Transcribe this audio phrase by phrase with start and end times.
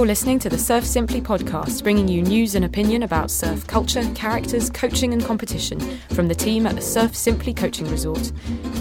[0.00, 4.02] You're listening to the Surf Simply podcast, bringing you news and opinion about surf culture,
[4.14, 5.78] characters, coaching, and competition
[6.14, 8.32] from the team at the Surf Simply Coaching Resort.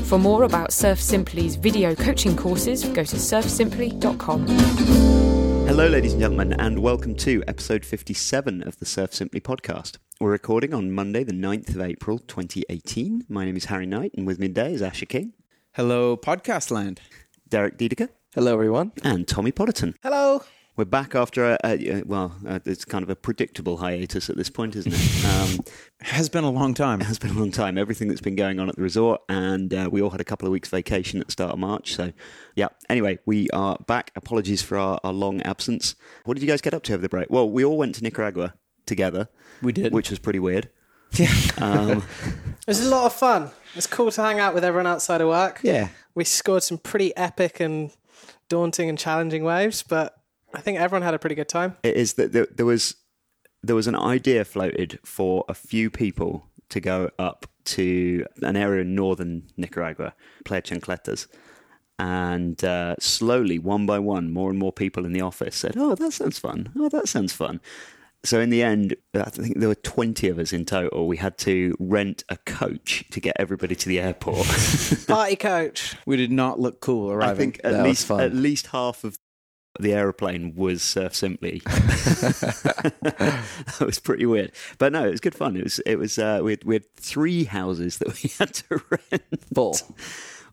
[0.05, 4.47] For more about Surf Simply's video coaching courses, go to surfsimply.com.
[5.67, 9.97] Hello, ladies and gentlemen, and welcome to episode 57 of the Surf Simply podcast.
[10.21, 13.25] We're recording on Monday, the 9th of April, 2018.
[13.27, 15.33] My name is Harry Knight, and with me today is Asher King,
[15.73, 17.01] Hello, podcast land.
[17.49, 18.93] Derek Diedeker, Hello, everyone.
[19.03, 19.95] and Tommy Potterton.
[20.01, 20.43] Hello.
[20.79, 24.49] We're back after, a, a, well, uh, it's kind of a predictable hiatus at this
[24.49, 25.25] point, isn't it?
[25.25, 25.59] Um,
[26.03, 27.01] Has been a long time.
[27.01, 27.77] has been a long time.
[27.77, 30.47] Everything that's been going on at the resort, and uh, we all had a couple
[30.47, 31.93] of weeks vacation at the start of March.
[31.93, 32.13] So,
[32.55, 32.69] yeah.
[32.89, 34.11] Anyway, we are back.
[34.15, 35.95] Apologies for our, our long absence.
[36.23, 37.29] What did you guys get up to over the break?
[37.29, 38.53] Well, we all went to Nicaragua
[38.85, 39.27] together,
[39.61, 39.91] We did.
[39.91, 40.69] which was pretty weird.
[41.15, 41.33] yeah.
[41.57, 42.03] Um,
[42.65, 43.51] It was a lot of fun.
[43.75, 45.59] It's cool to hang out with everyone outside of work.
[45.61, 45.89] yeah.
[46.15, 47.91] We scored some pretty epic and
[48.47, 50.15] daunting and challenging waves, but
[50.53, 51.77] I think everyone had a pretty good time.
[51.83, 52.95] it is that there, there was
[53.61, 58.81] there was an idea floated for a few people to go up to an area
[58.81, 60.13] in northern Nicaragua,
[60.45, 61.27] Playa Chancletas.
[61.97, 65.95] And uh, slowly, one by one, more and more people in the office said, "Oh,
[65.95, 66.71] that sounds fun.
[66.77, 67.59] Oh, that sounds fun."
[68.23, 71.07] So in the end, I think there were twenty of us in total.
[71.07, 74.47] We had to rent a coach to get everybody to the airport.
[75.07, 75.97] Party coach.
[76.05, 77.31] We did not look cool arriving.
[77.31, 79.17] I think at That least at least half of
[79.79, 81.61] the aeroplane was Surf Simply.
[81.65, 83.43] that
[83.79, 85.55] was pretty weird, but no, it was good fun.
[85.55, 88.81] It was it was uh, we had, we had three houses that we had to
[88.89, 89.77] rent, Full.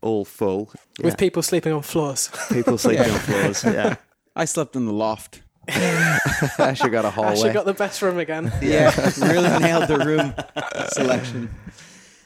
[0.00, 2.30] all full, With people sleeping on floors.
[2.50, 3.64] people sleeping on floors.
[3.64, 3.96] Yeah,
[4.34, 5.42] I slept in the loft.
[5.68, 7.32] Asher got a hallway.
[7.32, 8.52] Ashley got the best room again.
[8.62, 10.32] Yeah, really nailed the room
[10.92, 11.50] selection.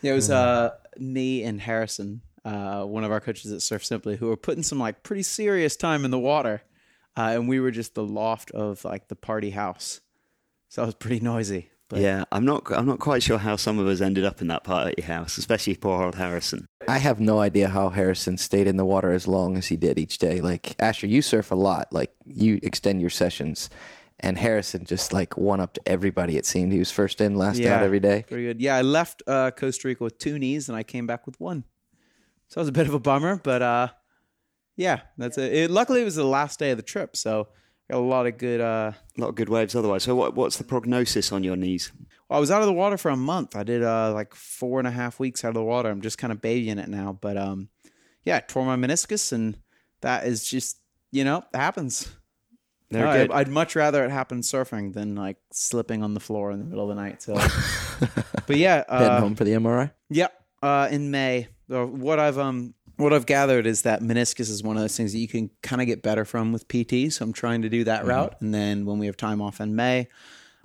[0.02, 4.16] Yeah, it was uh, me and Harrison, uh, one of our coaches at Surf Simply,
[4.16, 6.62] who were putting some like pretty serious time in the water,
[7.16, 10.00] uh, and we were just the loft of like the party house,
[10.68, 11.70] so it was pretty noisy.
[11.90, 12.24] But yeah.
[12.30, 15.02] I'm not I'm not quite sure how some of us ended up in that party
[15.02, 16.66] house, especially poor old Harrison.
[16.86, 19.98] I have no idea how Harrison stayed in the water as long as he did
[19.98, 20.40] each day.
[20.40, 21.92] Like Asher, you surf a lot.
[21.92, 23.70] Like you extend your sessions,
[24.20, 26.36] and Harrison just like one up to everybody.
[26.36, 28.24] It seemed he was first in, last out every day.
[28.28, 28.60] Pretty good.
[28.60, 31.64] Yeah, I left uh, Costa Rica with two knees, and I came back with one.
[32.46, 33.88] So it was a bit of a bummer, but uh,
[34.80, 35.52] yeah, that's it.
[35.52, 35.70] it.
[35.70, 37.48] Luckily, it was the last day of the trip, so
[37.90, 38.60] got a lot of good.
[38.62, 40.04] Uh, A lot of good waves otherwise.
[40.04, 41.92] So what what's the prognosis on your knees?
[42.28, 43.54] well, I was out of the water for a month.
[43.56, 45.90] I did uh, like four and a half weeks out of the water.
[45.90, 47.68] I'm just kind of babying it now, but um,
[48.24, 49.58] yeah, I tore my meniscus, and
[50.00, 50.78] that is just
[51.12, 52.10] you know it happens.
[52.90, 53.30] No, good.
[53.30, 56.64] I, I'd much rather it happen surfing than like slipping on the floor in the
[56.64, 57.22] middle of the night.
[57.22, 57.34] So,
[58.46, 59.92] but yeah, Heading uh, home for the MRI.
[60.08, 60.32] Yep.
[60.62, 64.82] Uh, in May, what I've um what I've gathered is that meniscus is one of
[64.82, 67.12] those things that you can kind of get better from with PT.
[67.12, 69.74] So I'm trying to do that route, and then when we have time off in
[69.74, 70.08] May,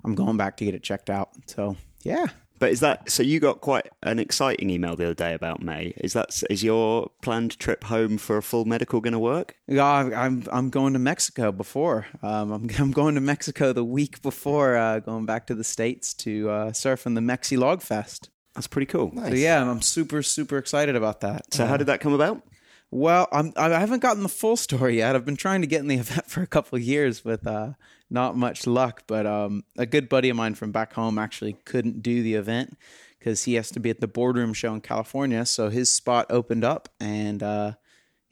[0.04, 1.30] I'm going back to get it checked out.
[1.46, 2.26] So yeah,
[2.58, 3.22] But is that so?
[3.22, 5.92] You got quite an exciting email the other day about May.
[5.96, 9.56] Is that is your planned trip home for a full medical going to work?
[9.66, 12.06] yeah, I- I'm I'm going to Mexico before.
[12.22, 16.14] Um, I'm I'm going to Mexico the week before uh, going back to the states
[16.14, 18.30] to uh, surf in the Mexi Log Fest.
[18.56, 19.12] That's pretty cool.
[19.14, 21.52] So yeah, I'm super super excited about that.
[21.54, 22.42] So how did that come about?
[22.90, 25.14] Well, I'm, I haven't gotten the full story yet.
[25.14, 27.72] I've been trying to get in the event for a couple of years with uh,
[28.08, 29.02] not much luck.
[29.06, 32.78] But um, a good buddy of mine from back home actually couldn't do the event
[33.18, 35.44] because he has to be at the boardroom show in California.
[35.44, 37.72] So his spot opened up, and uh,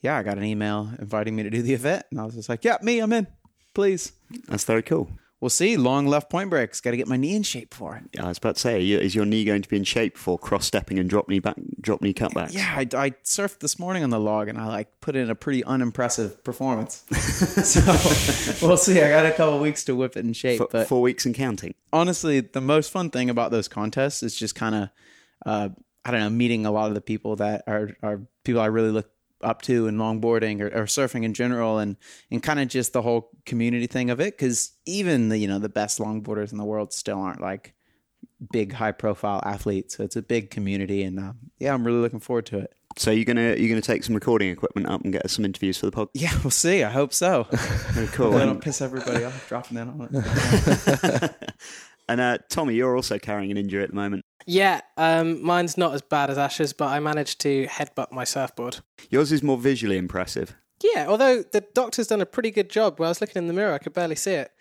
[0.00, 2.48] yeah, I got an email inviting me to do the event, and I was just
[2.48, 3.26] like, "Yeah, me, I'm in.
[3.74, 4.12] Please."
[4.48, 5.10] That's very cool.
[5.44, 5.76] We'll see.
[5.76, 6.80] Long left point breaks.
[6.80, 8.04] Got to get my knee in shape for it.
[8.14, 10.38] Yeah, I was about to say, is your knee going to be in shape for
[10.38, 12.54] cross stepping and drop knee back, drop knee cutbacks?
[12.54, 15.34] Yeah, I, I surfed this morning on the log and I like put in a
[15.34, 17.04] pretty unimpressive performance.
[17.62, 19.02] so we'll see.
[19.02, 20.56] I got a couple weeks to whip it in shape.
[20.56, 21.74] For, but four weeks and counting.
[21.92, 24.88] honestly, the most fun thing about those contests is just kind of,
[25.44, 25.68] uh,
[26.06, 28.92] I don't know, meeting a lot of the people that are, are people I really
[28.92, 29.10] look
[29.44, 31.96] up to in longboarding or, or surfing in general and,
[32.30, 34.36] and kind of just the whole community thing of it.
[34.38, 37.74] Cause even the, you know, the best longboarders in the world still aren't like
[38.52, 39.96] big high profile athletes.
[39.96, 42.74] So it's a big community and, um, yeah, I'm really looking forward to it.
[42.96, 45.78] So you're gonna you're gonna take some recording equipment up and get us some interviews
[45.78, 46.10] for the podcast.
[46.14, 46.84] Yeah, we'll see.
[46.84, 47.48] I hope so.
[48.12, 48.36] Cool.
[48.36, 51.52] I don't piss everybody off dropping that on it.
[52.08, 54.24] and, uh, Tommy, you're also carrying an injury at the moment.
[54.46, 58.80] Yeah, um, mine's not as bad as Ash's, but I managed to headbutt my surfboard.
[59.10, 60.54] Yours is more visually impressive.
[60.82, 62.98] Yeah, although the doctor's done a pretty good job.
[62.98, 64.52] When I was looking in the mirror, I could barely see it.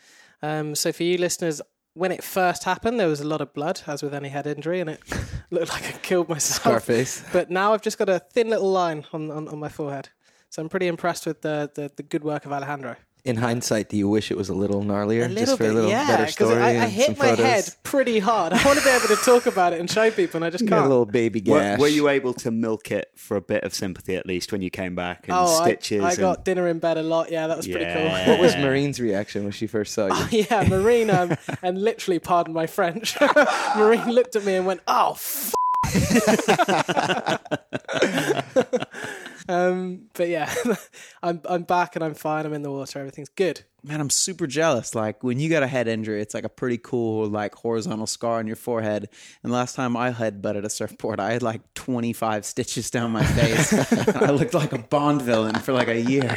[0.41, 1.61] Um, so for you listeners,
[1.95, 4.79] when it first happened, there was a lot of blood, as with any head injury,
[4.79, 5.01] and it
[5.51, 6.61] looked like I killed myself.
[6.61, 7.23] Scarface.
[7.33, 10.09] But now I've just got a thin little line on, on, on my forehead.
[10.49, 12.95] So I'm pretty impressed with the, the, the good work of Alejandro.
[13.25, 15.71] In hindsight, do you wish it was a little gnarlier, A little just for bit,
[15.71, 16.07] a little yeah.
[16.07, 16.61] better 'cause story?
[16.61, 17.45] I, I and hit some my photos?
[17.45, 18.51] head pretty hard.
[18.51, 20.65] I want to be able to talk about it and show people, and I just
[20.65, 20.85] Get can't.
[20.85, 21.79] a little baby Were, gash.
[21.79, 24.69] were you able to milk it for a bit of sympathy at least when you
[24.69, 26.01] came back and oh, stitches?
[26.03, 27.31] I, I and- got dinner in bed a lot.
[27.31, 28.09] Yeah, that was pretty cool.
[28.33, 30.45] What was Marine's reaction when she first saw you?
[30.51, 33.15] yeah, Marine, um, and literally, pardon my French,
[33.77, 35.53] Marine looked at me and went, "Oh, f-.
[39.49, 40.53] um, but yeah,
[41.23, 42.45] I'm I'm back and I'm fine.
[42.45, 42.99] I'm in the water.
[42.99, 43.63] Everything's good.
[43.83, 44.95] Man, I'm super jealous.
[44.95, 48.39] Like when you got a head injury, it's like a pretty cool like horizontal scar
[48.39, 49.09] on your forehead.
[49.43, 53.25] And last time I head butted a surfboard, I had like 25 stitches down my
[53.25, 53.73] face.
[54.15, 56.33] I looked like a Bond villain for like a year.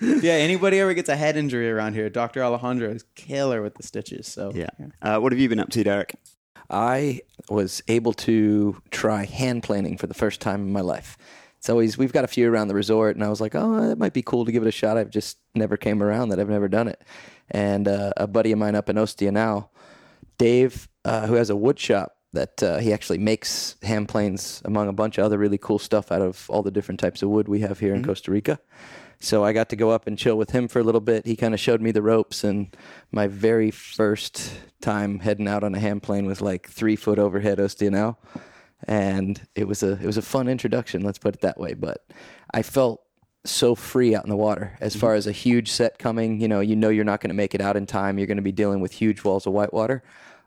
[0.00, 2.44] yeah, anybody ever gets a head injury around here, Dr.
[2.44, 4.26] Alejandro is killer with the stitches.
[4.26, 4.68] So Yeah.
[5.00, 6.16] Uh, what have you been up to, Derek?
[6.70, 11.16] I was able to try hand planing for the first time in my life.
[11.58, 13.98] It's always we've got a few around the resort, and I was like, oh, that
[13.98, 14.96] might be cool to give it a shot.
[14.96, 16.38] I've just never came around that.
[16.38, 17.02] I've never done it.
[17.50, 19.68] And uh, a buddy of mine up in Ostional,
[20.36, 24.86] Dave, uh, who has a wood shop that uh, he actually makes hand planes among
[24.86, 27.48] a bunch of other really cool stuff out of all the different types of wood
[27.48, 28.60] we have here in Costa Rica.
[29.20, 31.26] So I got to go up and chill with him for a little bit.
[31.26, 32.74] He kind of showed me the ropes, and
[33.10, 37.58] my very first time heading out on a hand plane was like three foot overhead
[37.80, 38.18] now,
[38.86, 41.02] and it was a it was a fun introduction.
[41.02, 41.74] Let's put it that way.
[41.74, 42.06] But
[42.52, 43.02] I felt
[43.44, 45.00] so free out in the water as mm-hmm.
[45.00, 46.40] far as a huge set coming.
[46.40, 48.18] You know, you know you're not going to make it out in time.
[48.18, 50.02] You're going to be dealing with huge walls of whitewater.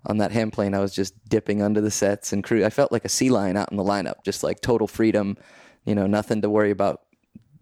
[0.06, 2.65] On that hand plane, I was just dipping under the sets and crew.
[2.65, 5.38] I felt like a sea lion out in the lineup, just like total freedom.
[5.85, 7.01] You know, nothing to worry about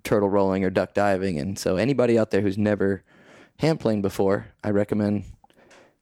[0.04, 1.40] turtle rolling or duck diving.
[1.40, 3.04] And so, anybody out there who's never
[3.58, 5.26] hand planed before, I recommend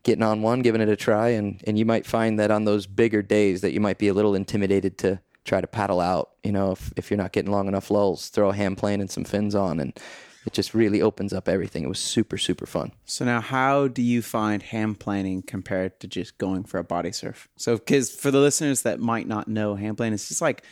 [0.04, 2.88] getting on one, giving it a try, and and you might find that on those
[2.88, 6.32] bigger days that you might be a little intimidated to try to paddle out.
[6.44, 9.12] You know, if if you're not getting long enough lulls, throw a hand plane and
[9.12, 9.98] some fins on, and
[10.46, 11.84] it just really opens up everything.
[11.84, 12.94] It was super super fun.
[13.06, 17.12] So now, how do you find hand planing compared to just going for a body
[17.12, 17.50] surf?
[17.58, 20.64] So, because for the listeners that might not know, hand plane is just like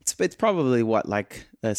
[0.00, 1.76] it's it's probably what like a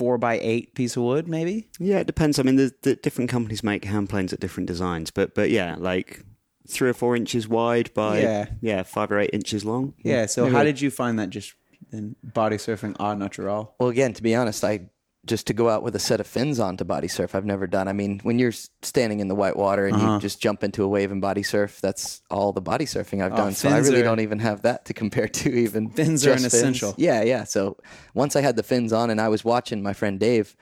[0.00, 1.68] four by eight piece of wood, maybe.
[1.78, 2.38] Yeah, it depends.
[2.38, 5.76] I mean, the, the different companies make hand planes at different designs, but but yeah,
[5.78, 6.24] like
[6.66, 8.46] three or four inches wide by Yeah.
[8.62, 9.92] yeah five or eight inches long.
[10.02, 10.24] Yeah.
[10.26, 11.52] So, how did you find that just
[11.92, 13.74] in body surfing au natural?
[13.78, 14.88] Well, again, to be honest, I
[15.26, 17.66] just to go out with a set of fins on to body surf, I've never
[17.66, 17.88] done.
[17.88, 18.52] I mean, when you're
[18.82, 20.14] standing in the white water and Uh-huh.
[20.14, 23.34] you just jump into a wave and body surf, that's all the body surfing I've
[23.34, 23.54] Oh, done.
[23.54, 25.50] So I really are- don't even have that to compare to.
[25.50, 26.94] Even Fins are an essential.
[26.96, 27.44] Yeah, yeah.
[27.44, 27.76] So
[28.14, 30.56] once I had the fins on and I was watching my friend Dave.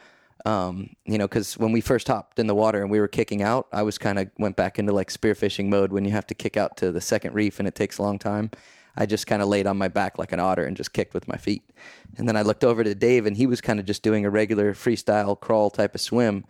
[0.47, 3.43] Um, you know, because when we first hopped in the water and we were kicking
[3.43, 6.35] out, I was kind of went back into like spearfishing mode when you have to
[6.35, 8.53] kick out to the second reef and it takes a long time.
[8.99, 11.29] I just kind of laid on my back like an otter and just kicked with
[11.29, 11.63] my feet.
[12.17, 14.31] And then I looked over to Dave and he was kind of just doing a
[14.31, 16.45] regular freestyle crawl type of swim.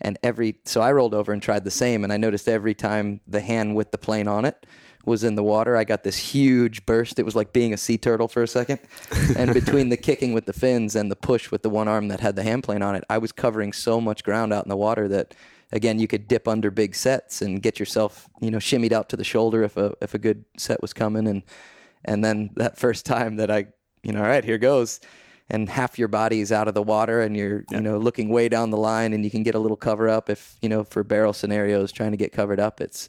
[0.00, 3.20] And every so I rolled over and tried the same and I noticed every time
[3.28, 4.64] the hand with the plane on it
[5.04, 7.18] was in the water, I got this huge burst.
[7.18, 8.80] It was like being a sea turtle for a second.
[9.36, 12.20] And between the kicking with the fins and the push with the one arm that
[12.20, 14.76] had the hand plane on it, I was covering so much ground out in the
[14.76, 15.34] water that
[15.70, 19.16] again you could dip under big sets and get yourself, you know, shimmied out to
[19.16, 21.42] the shoulder if a if a good set was coming and
[22.04, 23.66] and then that first time that I,
[24.02, 25.00] you know, all right, here goes.
[25.52, 28.48] And half your body is out of the water and you're, you know, looking way
[28.48, 31.02] down the line and you can get a little cover up if, you know, for
[31.02, 33.08] barrel scenarios trying to get covered up, it's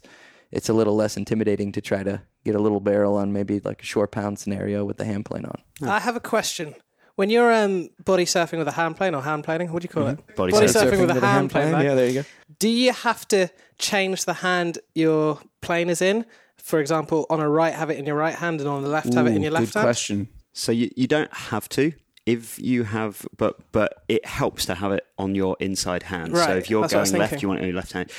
[0.50, 3.80] it's a little less intimidating to try to get a little barrel on maybe like
[3.80, 5.88] a short pound scenario with the hand plane on.
[5.88, 6.74] I have a question.
[7.14, 9.88] When you're um, body surfing with a hand plane or hand planing, what do you
[9.90, 10.36] call it?
[10.36, 11.06] Body surfing, surfing.
[11.06, 11.72] with, a hand, plane.
[11.72, 11.84] right?
[11.84, 12.28] Yeah, there you go.
[12.58, 16.24] Do you have to change the hand your plane is in?
[16.62, 19.12] For example, on a right, have it in your right hand, and on the left,
[19.14, 19.84] have it in your Ooh, left good hand.
[19.84, 20.28] question.
[20.52, 21.92] So you you don't have to.
[22.24, 26.34] If you have, but but it helps to have it on your inside hand.
[26.34, 26.46] Right.
[26.46, 27.92] So if you're that's what I was going left, you want it on your left
[27.92, 28.12] hand.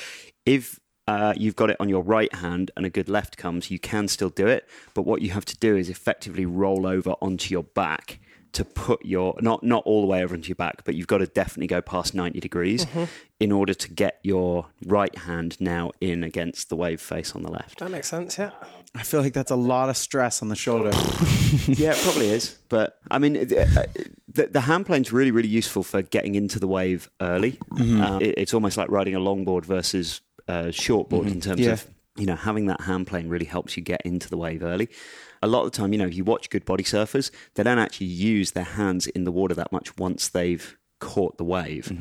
[0.45, 3.79] If uh, you've got it on your right hand and a good left comes, you
[3.79, 4.67] can still do it.
[4.93, 8.19] But what you have to do is effectively roll over onto your back
[8.53, 11.17] to put your not not all the way over onto your back, but you've got
[11.19, 13.03] to definitely go past ninety degrees Mm-hmm.
[13.39, 17.51] in order to get your right hand now in against the wave face on the
[17.51, 17.79] left.
[17.79, 18.37] That makes sense.
[18.37, 18.51] Yeah.
[18.95, 20.91] I feel like that's a lot of stress on the shoulder.
[21.67, 22.57] yeah, it probably is.
[22.69, 23.83] But I mean, it- uh,
[24.31, 27.57] the, the hand plane's really, really useful for getting into the wave early.
[27.71, 31.71] Um, it- it's almost like riding a longboard versus uh, shortboard in terms Yeah.
[31.73, 34.89] of you know having that hand plane really helps you get into the wave early.
[35.43, 38.07] A lot of the time, you know, you watch good body surfers, they don't actually
[38.07, 41.91] use their hands in the water that much once they've caught the wave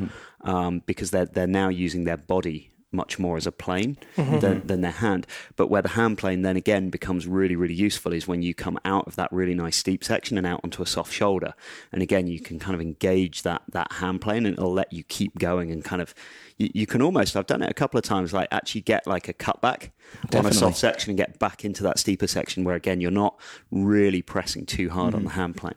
[0.43, 4.39] um, because they're they're now using their body much more as a plane mm-hmm.
[4.41, 5.27] than, than their hand.
[5.57, 8.79] But where the hand plane then again becomes really, really useful is when you come
[8.85, 11.55] out of that really nice steep section and out onto a soft shoulder.
[11.91, 15.03] And again, you can kind of engage that that hand plane and it'll let you
[15.05, 16.15] keep going and kind of
[16.59, 19.29] you, you can almost I've done it a couple of times like actually get like
[19.29, 19.91] a cutback
[20.35, 23.39] on a soft section and get back into that steeper section where again you're not
[23.71, 25.29] really pressing too hard on mm-hmm.
[25.29, 25.75] the hand plane.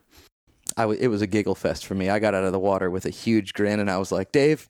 [0.78, 2.10] I w- it was a giggle fest for me.
[2.10, 4.68] I got out of the water with a huge grin, and I was like, Dave,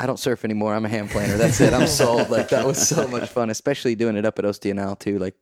[0.00, 0.74] I don't surf anymore.
[0.74, 1.36] I'm a hand planer.
[1.36, 1.74] That's it.
[1.74, 2.30] I'm sold.
[2.30, 5.18] Like that was so much fun, especially doing it up at Ostional too.
[5.18, 5.36] Like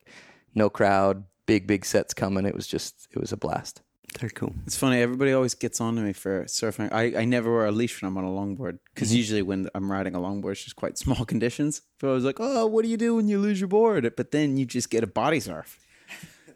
[0.55, 2.45] no crowd, big big sets coming.
[2.45, 3.83] It was just it was a blast.
[4.19, 4.55] Very cool.
[4.67, 5.01] It's funny.
[5.01, 6.93] Everybody always gets on to me for surfing.
[6.93, 9.19] I, I never wear a leash when I'm on a longboard because mm-hmm.
[9.19, 11.83] usually when I'm riding a longboard, it's just quite small conditions.
[12.01, 14.11] So I was like, oh, what do you do when you lose your board?
[14.17, 15.79] But then you just get a body surf.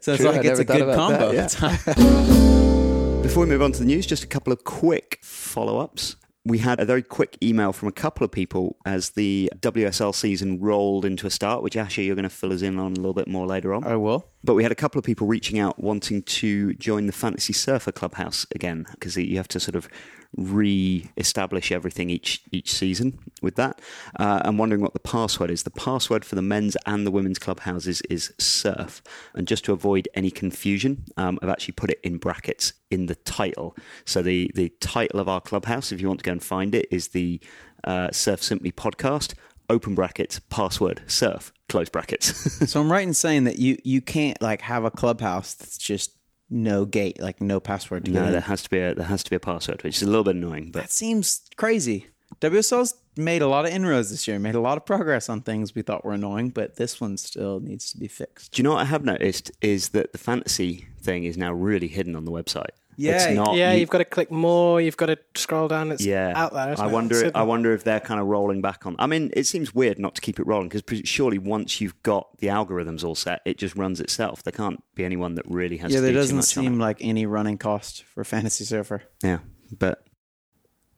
[0.01, 1.31] So it's True, I like it's a good combo.
[1.31, 1.53] that,
[1.87, 3.21] yeah.
[3.21, 6.17] Before we move on to the news, just a couple of quick follow ups.
[6.45, 10.59] We had a very quick email from a couple of people as the WSL season
[10.59, 13.13] rolled into a start, which Asher, you're going to fill us in on a little
[13.13, 13.85] bit more later on.
[13.85, 14.27] I will.
[14.43, 17.93] But we had a couple of people reaching out wanting to join the Fantasy Surfer
[17.93, 19.87] Clubhouse again because you have to sort of
[20.35, 23.79] re-establish everything each each season with that.
[24.19, 25.63] Uh, I'm wondering what the password is.
[25.63, 29.01] The password for the men's and the women's clubhouses is surf.
[29.33, 33.15] And just to avoid any confusion, um, I've actually put it in brackets in the
[33.15, 33.75] title.
[34.05, 36.87] So the the title of our clubhouse, if you want to go and find it,
[36.91, 37.39] is the
[37.83, 39.33] uh, Surf Simply podcast.
[39.69, 42.67] Open brackets, password, surf, close brackets.
[42.69, 46.17] So I'm right in saying that you you can't like have a clubhouse that's just
[46.53, 49.23] no gate, like no password to get no, there has to be a there has
[49.23, 50.71] to be a password, which is a little bit annoying.
[50.71, 52.07] But That seems crazy.
[52.39, 55.75] WSL's made a lot of inroads this year, made a lot of progress on things
[55.75, 58.53] we thought were annoying, but this one still needs to be fixed.
[58.53, 61.87] Do you know what I have noticed is that the fantasy thing is now really
[61.87, 62.71] hidden on the website.
[62.97, 63.55] Yeah, it's not.
[63.55, 64.79] yeah, you- you've got to click more.
[64.81, 65.91] You've got to scroll down.
[65.91, 66.73] It's yeah, out there.
[66.73, 67.25] isn't I wonder.
[67.25, 68.95] It's I wonder if they're kind of rolling back on.
[68.99, 72.37] I mean, it seems weird not to keep it rolling because surely once you've got
[72.39, 74.43] the algorithms all set, it just runs itself.
[74.43, 75.91] There can't be anyone that really has.
[75.91, 79.03] Yeah, to there do doesn't much seem like any running cost for Fantasy Surfer.
[79.23, 79.39] Yeah,
[79.77, 80.05] but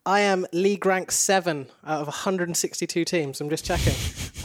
[0.05, 3.41] I am league rank seven out of 162 teams.
[3.41, 3.93] I'm just checking.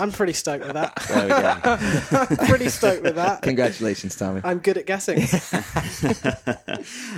[0.01, 0.97] I'm pretty stoked with that.
[1.09, 2.19] there we go.
[2.19, 3.43] I'm pretty stoked with that.
[3.43, 4.41] Congratulations, Tommy.
[4.43, 5.21] I'm good at guessing.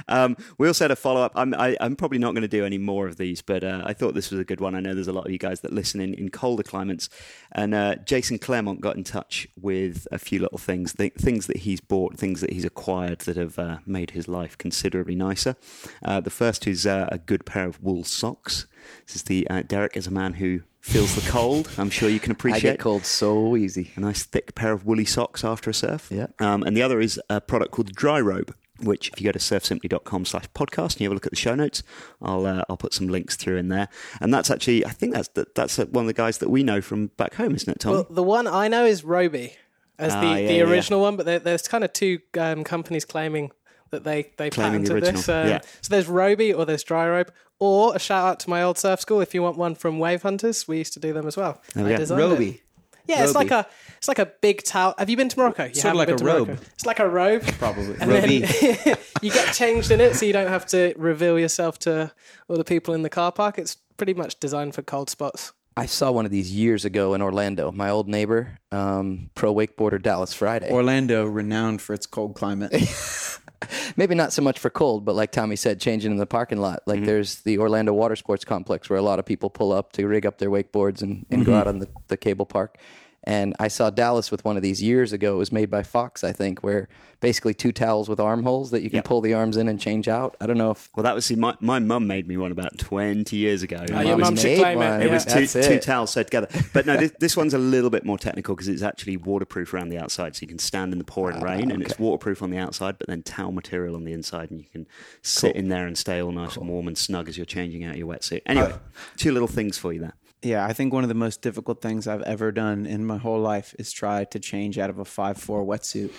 [0.09, 1.33] um, we also had a follow up.
[1.35, 3.93] I'm, I, I'm probably not going to do any more of these, but uh, I
[3.93, 4.75] thought this was a good one.
[4.75, 7.09] I know there's a lot of you guys that listen in, in colder climates.
[7.53, 11.59] And uh, Jason Claremont got in touch with a few little things, th- things that
[11.59, 15.57] he's bought, things that he's acquired that have uh, made his life considerably nicer.
[16.05, 18.67] Uh, the first is uh, a good pair of wool socks.
[19.07, 21.71] This is the uh, Derek is a man who feels the cold.
[21.79, 22.69] I'm sure you can appreciate.
[22.69, 23.93] I get cold so easy.
[23.97, 26.09] a nice thick pair of woolly socks after a surf.
[26.11, 26.27] Yeah.
[26.39, 29.39] Um, and the other is a product called Dry Robe, which if you go to
[29.39, 31.83] surfsimply.com slash podcast and you have a look at the show notes,
[32.21, 33.89] I'll uh, I'll put some links through in there.
[34.21, 36.63] And that's actually, I think that's that, that's uh, one of the guys that we
[36.63, 37.93] know from back home, isn't it, Tom?
[37.93, 39.55] well, the one I know is Roby
[39.99, 40.63] as the, Ah, yeah, the yeah.
[40.65, 43.53] original one, but there, there's kind of two um, companies claiming
[43.93, 45.29] that they they Claiming the patented this.
[45.29, 45.61] Um, yeah.
[45.81, 47.33] So there's Roby or there's Dry Robe.
[47.61, 50.23] Or a shout out to my old surf school if you want one from Wave
[50.23, 50.67] Hunters.
[50.67, 51.63] We used to do them as well.
[51.75, 51.99] There we I go.
[51.99, 52.25] designed it.
[52.25, 52.63] Roby.
[53.07, 53.67] Yeah, it's like a
[53.99, 54.95] it's like a big towel.
[54.99, 55.67] Have you been to Morocco?
[55.67, 56.49] You Sort of like been a robe.
[56.49, 56.65] Morocco.
[56.75, 57.43] It's like a robe.
[57.59, 57.97] Probably.
[58.01, 58.37] And then Roby.
[59.23, 62.13] you get changed in it, so you don't have to reveal yourself to
[62.49, 63.59] all the people in the car park.
[63.59, 65.53] It's pretty much designed for cold spots.
[65.77, 67.73] I saw one of these years ago in Orlando.
[67.73, 70.71] My old neighbor, um, pro wakeboarder Dallas Friday.
[70.71, 72.73] Orlando, renowned for its cold climate.
[73.97, 76.83] Maybe not so much for cold, but like Tommy said, changing in the parking lot.
[76.87, 77.07] Like mm-hmm.
[77.07, 80.27] there's the Orlando Water Sports Complex where a lot of people pull up to rig
[80.27, 81.61] up their wakeboards and, and go mm-hmm.
[81.61, 82.79] out on the, the cable park.
[83.25, 85.35] And I saw Dallas with one of these years ago.
[85.35, 86.89] It was made by Fox, I think, where
[87.21, 89.05] basically two towels with armholes that you can Yep.
[89.05, 90.37] pull the arms in and change out.
[90.41, 92.79] I don't know if well, that was see, my my mum made me one about
[92.79, 93.77] 20 years ago.
[93.79, 95.01] Oh, It your was- mum should made claim one.
[95.01, 95.05] it.
[95.05, 95.15] It yeah.
[95.15, 96.49] was two, That's two towels sewed together.
[96.73, 99.91] But no, this, this one's a little bit more technical because it's actually waterproof around
[99.91, 100.35] the outside.
[100.35, 102.99] So you can stand in the pouring ah, rain and it's waterproof on the outside,
[102.99, 104.51] but then towel material on the inside.
[104.51, 104.89] And you can
[105.23, 107.97] sit in there and stay all nice and warm and snug as you're changing out
[107.97, 108.41] your wetsuit.
[108.47, 108.73] Anyway,
[109.17, 110.15] two little things for you there.
[110.43, 113.41] Yeah, I think one of the most difficult things I've ever done in my whole
[113.41, 116.11] life is try to change out of a five four wetsuit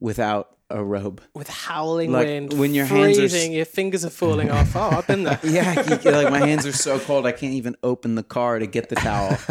[0.00, 1.20] without a robe.
[1.34, 4.74] With howling Like, wind, when your hands are s- freezing, your fingers are falling off.
[4.74, 5.38] Oh, I've been there.
[5.44, 5.72] Yeah,
[6.02, 8.88] you- like my hands are so cold, I can't even open the car to get
[8.88, 9.36] the towel.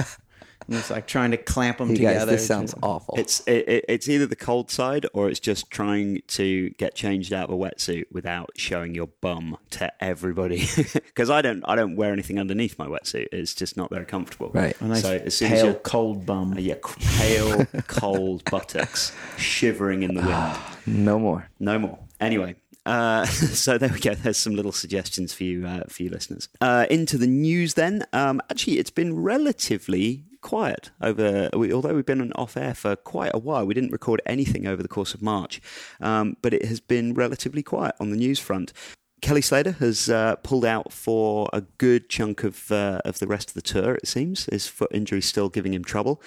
[0.67, 2.31] And it's like trying to clamp them you guys, together.
[2.33, 3.15] this sounds awful.
[3.17, 7.33] It's it, it, it's either the cold side or it's just trying to get changed
[7.33, 10.67] out of a wetsuit without showing your bum to everybody.
[11.11, 13.27] Because I don't I don't wear anything underneath my wetsuit.
[13.31, 14.49] It's just not very comfortable.
[14.53, 14.79] Right.
[14.79, 16.53] a nice so as soon as pale, you're cold bum.
[16.53, 16.75] Uh, yeah,
[17.17, 20.57] pale, cold buttocks shivering in the wind.
[20.85, 21.49] no more.
[21.59, 21.99] No more.
[22.19, 24.13] Anyway, uh, so there we go.
[24.13, 26.49] There's some little suggestions for you, uh, for you listeners.
[26.59, 28.05] Uh, into the news then.
[28.13, 31.49] Um, actually, it's been relatively quiet over.
[31.53, 34.67] We, although we've been on off air for quite a while, we didn't record anything
[34.67, 35.61] over the course of March,
[35.99, 38.73] um, but it has been relatively quiet on the news front.
[39.21, 43.49] Kelly Slater has uh, pulled out for a good chunk of uh, of the rest
[43.49, 43.93] of the tour.
[43.93, 46.19] It seems his foot injury is still giving him trouble,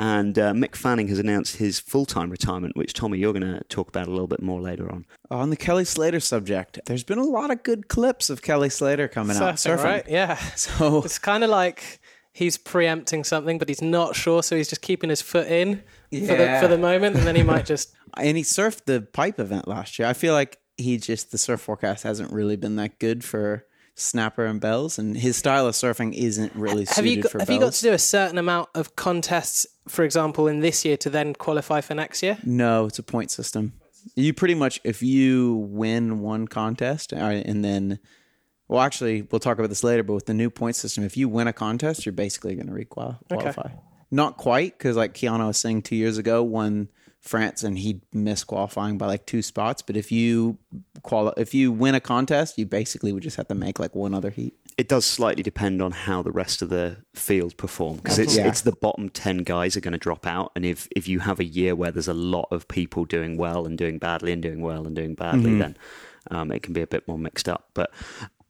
[0.00, 3.62] and uh, Mick Fanning has announced his full time retirement, which Tommy you're going to
[3.68, 5.06] talk about a little bit more later on.
[5.30, 9.06] On the Kelly Slater subject, there's been a lot of good clips of Kelly Slater
[9.06, 9.84] coming out Surfing, surfing.
[9.84, 10.04] right?
[10.08, 10.34] Yeah.
[10.56, 12.00] So It's kind of like
[12.32, 16.36] he's preempting something, but he's not sure, so he's just keeping his foot in for,
[16.36, 17.92] the, for the moment, and then he might just.
[18.16, 20.08] and he surfed the pipe event last year.
[20.08, 24.46] I feel like he just the surf forecast hasn't really been that good for snapper
[24.46, 27.48] and bells, and his style of surfing isn't really Have suited you got, for have
[27.48, 27.58] bells.
[27.58, 31.10] you got to do a certain amount of contests, for example, in this year to
[31.10, 32.38] then qualify for next year?
[32.44, 33.74] No, it's a point system.
[34.14, 37.98] You pretty much, if you win one contest, and then,
[38.70, 40.02] well, actually, we'll talk about this later.
[40.02, 42.72] But with the new point system, if you win a contest, you're basically going to
[42.72, 43.16] requalify.
[43.32, 43.72] Okay.
[44.12, 46.88] Not quite, because like Keanu Asing two years ago, won
[47.20, 49.82] France and he missed qualifying by like two spots.
[49.82, 50.56] But if you
[51.02, 54.14] quali- if you win a contest, you basically would just have to make like one
[54.14, 54.54] other heat.
[54.78, 58.48] It does slightly depend on how the rest of the field perform because it's Yeah.
[58.48, 61.38] it's the bottom ten guys are going to drop out, and if if you have
[61.38, 64.62] a year where there's a lot of people doing well and doing badly and doing
[64.62, 65.76] well and doing badly, then
[66.30, 67.68] um, it can be a bit more mixed up.
[67.74, 67.90] But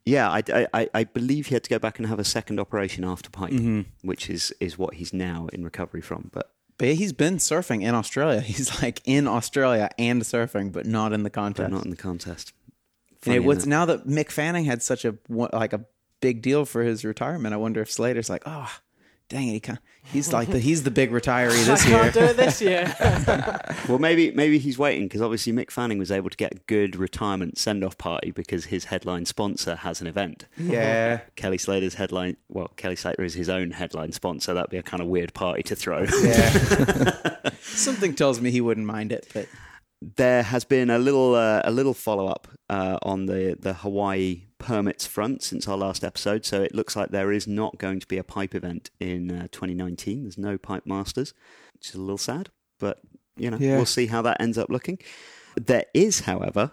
[0.05, 3.05] yeah, I, I, I believe he had to go back and have a second operation
[3.05, 3.83] after pipe, mm-hmm.
[4.03, 6.31] which is is what he's now in recovery from.
[6.33, 8.41] But But he's been surfing in Australia.
[8.51, 11.71] He's like in Australia and surfing, but not in the but contest.
[11.71, 12.53] not in the contest.
[13.27, 13.69] And it, what's it?
[13.69, 15.85] now that Mick Fanning had such a like a
[16.21, 18.73] big deal for his retirement, I wonder if Slater's like, oh,
[19.31, 19.79] dang it, he can't.
[20.13, 21.99] he's like the he's the big retiree I this year.
[22.01, 22.95] can't do it this year.
[23.89, 26.95] Well, maybe maybe he's waiting because obviously Mick Fanning was able to get a good
[26.95, 30.47] retirement send off party because his headline sponsor has an event.
[30.59, 32.37] Yeah, Kelly Slater's headline.
[32.49, 34.55] Well, Kelly Slater is his own headline sponsor.
[34.55, 36.07] That'd be a kind of weird party to throw.
[36.23, 36.51] yeah.
[37.63, 39.49] Something tells me he wouldn't mind it, but
[40.17, 44.43] there has been a little uh, a little follow up uh, on the the Hawaii
[44.61, 46.45] permits front since our last episode.
[46.47, 49.49] So it looks like there is not going to be a pipe event in uh,
[49.51, 50.23] 2019.
[50.23, 51.35] There's no pipe masters,
[51.75, 53.01] which is a little sad, but
[53.37, 53.77] you know Yeah.
[53.77, 54.99] we'll see how that ends up looking.
[55.57, 56.71] There is, however,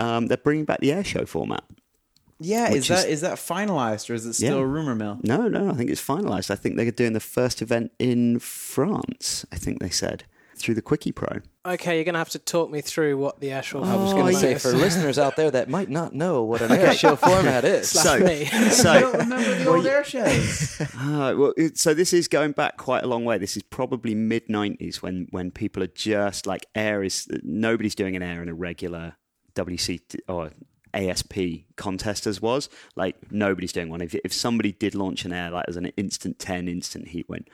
[0.00, 1.64] um, they're bringing back the air show format.
[2.40, 4.62] yeah, is that is- is that finalized or is it still Yeah.
[4.64, 5.20] a rumor mill?
[5.22, 6.50] No, no, I think it's finalised.
[6.50, 9.46] I think they're doing the first event in France.
[9.52, 10.24] I think they said
[10.56, 11.40] through the Quickie Pro.
[11.66, 13.84] okay, you're going to have to talk me through what the actual.
[13.84, 16.72] I was going to say for listeners out there that might not know what an
[16.72, 17.90] air show format is.
[18.04, 18.44] So, me.
[18.70, 20.80] so remember the old air shows.
[20.80, 23.38] Uh, well, it, so this is going back quite a long way.
[23.38, 28.14] This is probably mid '90s when when people are just like air is nobody's doing
[28.16, 29.14] an air in a regular
[29.54, 30.50] WC or
[30.92, 31.34] ASP
[31.76, 34.00] contest as was like nobody's doing one.
[34.00, 37.44] If if somebody did launch an air like as an instant ten, instant heat win,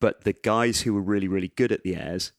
[0.00, 2.32] but the guys who were really really good at the airs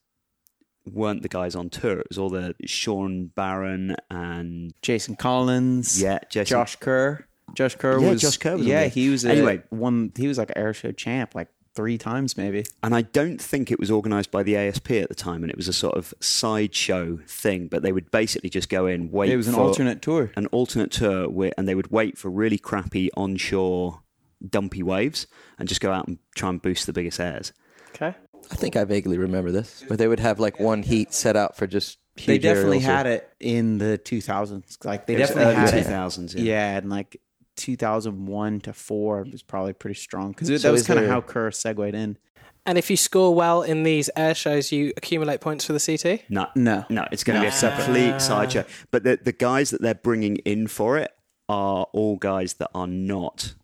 [0.86, 1.99] weren't the guys on tour.
[1.99, 7.25] It was all the Sean Barron and Jason Collins, yeah, Jason Josh Kerr.
[7.55, 9.63] Josh Kerr Yeah, was Josh Kerr was yeah, he was a, Anyway.
[9.69, 10.12] one.
[10.15, 12.65] He was like an air show champ like three times maybe.
[12.83, 15.57] and I don't think it was organised by the ASP at the time, and it
[15.57, 17.67] was a sort of sideshow thing.
[17.67, 19.29] But they would basically just go in, wait.
[19.29, 20.31] It was an alternate tour.
[20.36, 24.01] an alternate tour, where, and they would wait for really crappy onshore
[24.47, 25.28] dumpy waves,
[25.60, 27.54] and just go out and try and boost the biggest airs.
[27.89, 28.13] Okay.
[28.52, 31.58] I think I vaguely remember this, where they would have like one heat set out
[31.58, 34.86] for just huge They definitely aerials or- had it in the 2000s.
[34.86, 35.86] Like they It was definitely early had it.
[35.88, 36.41] 2000s, yeah.
[36.43, 37.19] Yeah, and like
[37.56, 41.52] 2001 to four was probably pretty strong because that was kind of there- how Kerr
[41.52, 42.17] segued in.
[42.65, 46.23] And if you score well in these air shows, you accumulate points for the CT.
[46.30, 46.84] No, No.
[46.89, 48.17] no, it's going to be a complete ah.
[48.17, 48.65] sideshow.
[48.91, 51.12] But the the guys that they're bringing in for it
[51.47, 53.56] are all guys that are not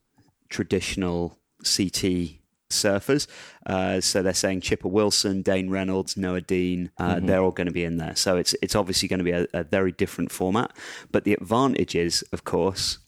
[0.54, 2.40] traditional CT
[2.70, 3.28] surfers.
[3.66, 7.74] Uh, so they're saying Chippa Wilson, Dane Reynolds, Noa Deane, uh, they're all going to
[7.74, 8.16] be in there.
[8.16, 10.72] So it's it's obviously going to be a, a very different format.
[11.12, 13.00] But the advantage is, of course,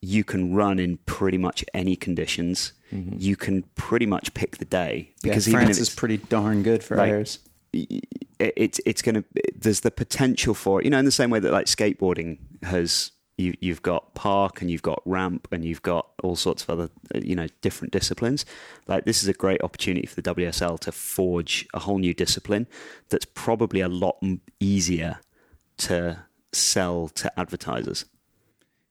[0.00, 2.72] you can run in pretty much any conditions.
[3.18, 6.96] You can pretty much pick the day Because even France is pretty darn good for
[6.96, 7.38] Like, airs.
[7.72, 8.04] it-
[8.38, 9.24] it's it's going to
[9.54, 13.10] there's the potential for it you know in the same way that like skateboarding has
[13.38, 16.90] you you've got park and you've got ramp and you've got all sorts of other
[17.14, 18.44] uh, you know different disciplines.
[18.86, 22.66] Like this is a great opportunity for the WSL to forge a whole new discipline
[23.08, 24.22] that's probably a lot
[24.60, 25.20] easier
[25.78, 28.06] to sell to advertisers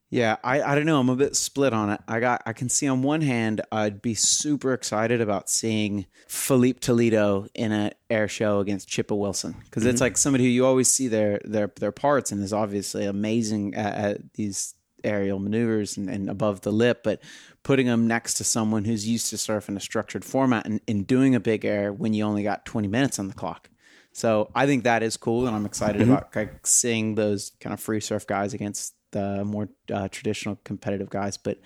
[0.10, 1.00] Yeah, I, I don't know.
[1.00, 2.00] I'm a bit split on it.
[2.08, 6.80] I got I can see on one hand I'd be super excited about seeing Filipe
[6.80, 10.04] Toledo in an air show against Chippa Wilson because it's mm-hmm.
[10.04, 13.96] like somebody who you always see their their their parts and is obviously amazing at,
[13.96, 17.22] at these aerial maneuvers and, and above the lip, but
[17.64, 21.08] putting them next to someone who's used to surf in a structured format and, and
[21.08, 23.70] doing a big air when you only got 20 minutes on the clock.
[24.12, 26.12] So I think that is cool, and I'm excited mm-hmm.
[26.12, 31.10] about like, seeing those kind of free surf guys against the more uh, traditional competitive
[31.10, 31.38] guys.
[31.38, 31.60] But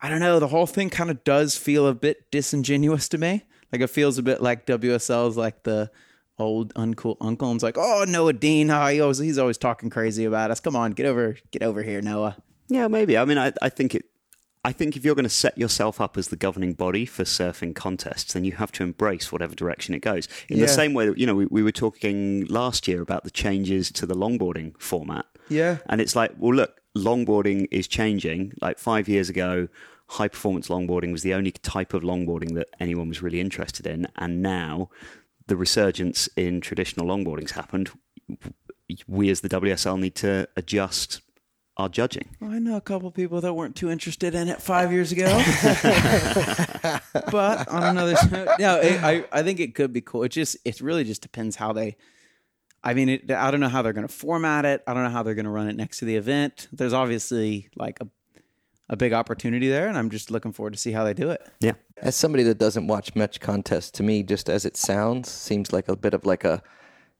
[0.00, 3.44] I don't know, the whole thing kind of does feel a bit disingenuous to me.
[3.72, 5.90] Like it feels a bit like WSL is like the
[6.38, 7.48] old uncool uncle.
[7.50, 10.60] And it's like, oh Noa Deane, oh, he always, he's always talking crazy about us.
[10.60, 12.36] Come on, get over, get over here, Noa.
[12.68, 13.18] Yeah, maybe.
[13.18, 14.04] I mean, I, I think it.
[14.64, 17.74] I think if you're going to set yourself up as the governing body for surfing
[17.74, 20.28] contests, then you have to embrace whatever direction it goes.
[20.48, 20.66] In Yeah.
[20.66, 23.90] the same way that you know we, we were talking last year about the changes
[23.90, 25.26] to the longboarding format.
[25.48, 25.78] Yeah.
[25.86, 28.52] And it's like, well, look, longboarding is changing.
[28.60, 29.68] Like five years ago,
[30.08, 34.06] high performance longboarding was the only type of longboarding that anyone was really interested in.
[34.16, 34.90] And now
[35.46, 37.90] the resurgence in traditional longboarding's happened.
[39.06, 41.22] We as the WSL need to adjust
[41.78, 42.28] our judging.
[42.42, 45.28] I know a couple people that weren't too interested in it five years ago.
[47.30, 50.22] but on another note, no, it, I I think it could be cool.
[50.22, 51.96] It just it really just depends how they.
[52.84, 54.82] I mean, it, I don't know how they're going to format it.
[54.86, 56.68] I don't know how they're going to run it next to the event.
[56.72, 58.08] There's obviously like a
[58.88, 61.40] a big opportunity there, and I'm just looking forward to see how they do it.
[61.60, 61.72] Yeah.
[61.96, 65.88] As somebody that doesn't watch much contest, to me, just as it sounds, seems like
[65.88, 66.62] a bit of like a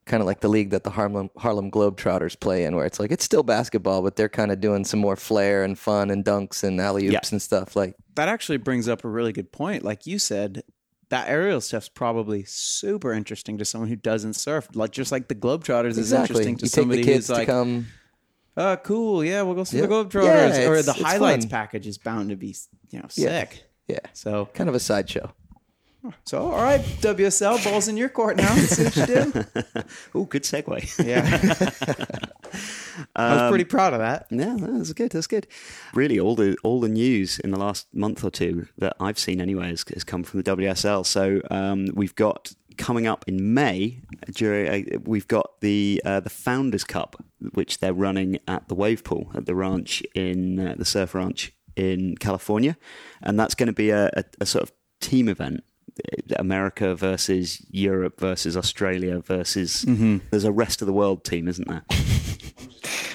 [0.05, 3.11] kind of like the league that the Harlem Harlem Globetrotters play in, where it's like
[3.13, 6.63] it's still basketball, but they're kind of doing some more flair and fun and dunks
[6.63, 7.21] and alley oops Yeah.
[7.37, 7.75] and stuff.
[7.75, 9.83] Like, That actually brings up a really good point.
[9.83, 10.65] Like you said,
[11.13, 14.67] that aerial stuff's probably super interesting to someone who doesn't surf.
[14.73, 17.47] Like just like the Globetrotters is interesting to you take somebody the kids who's like,
[17.49, 17.87] to come.
[18.57, 19.23] Oh, cool.
[19.23, 19.83] Yeah, we'll go see Yeah.
[19.87, 20.59] the Globetrotters.
[20.59, 21.51] Yeah, or the highlights fun.
[21.51, 22.57] package is bound to be,
[22.89, 23.41] you know, Yeah.
[23.41, 23.65] sick.
[23.89, 25.31] Yeah, So, kind of a sideshow.
[26.25, 28.55] So all right, WSL balls in your court now.
[28.55, 29.45] See what you do.
[30.15, 31.07] Oh, good segue.
[31.07, 31.23] Yeah,
[33.17, 34.27] I was pretty proud of that.
[34.31, 35.13] Yeah, that's good.
[35.13, 35.47] That's good.
[35.95, 39.41] Really, all the all the news in the last month or two that I've seen
[39.41, 41.07] anyway has, has come from the WSL.
[41.07, 44.01] So um, we've got coming up in May.
[44.31, 47.23] During uh, we've got the uh, the Founders Cup,
[47.55, 51.53] which they're running at the Wave Pool at the ranch in uh, the Surf Ranch
[51.77, 52.77] in California,
[53.23, 55.65] and that's going to be a, a, a sort of team event.
[56.37, 59.85] America versus Europe versus Australia versus
[60.31, 61.85] there's a rest of the world team, isn't there?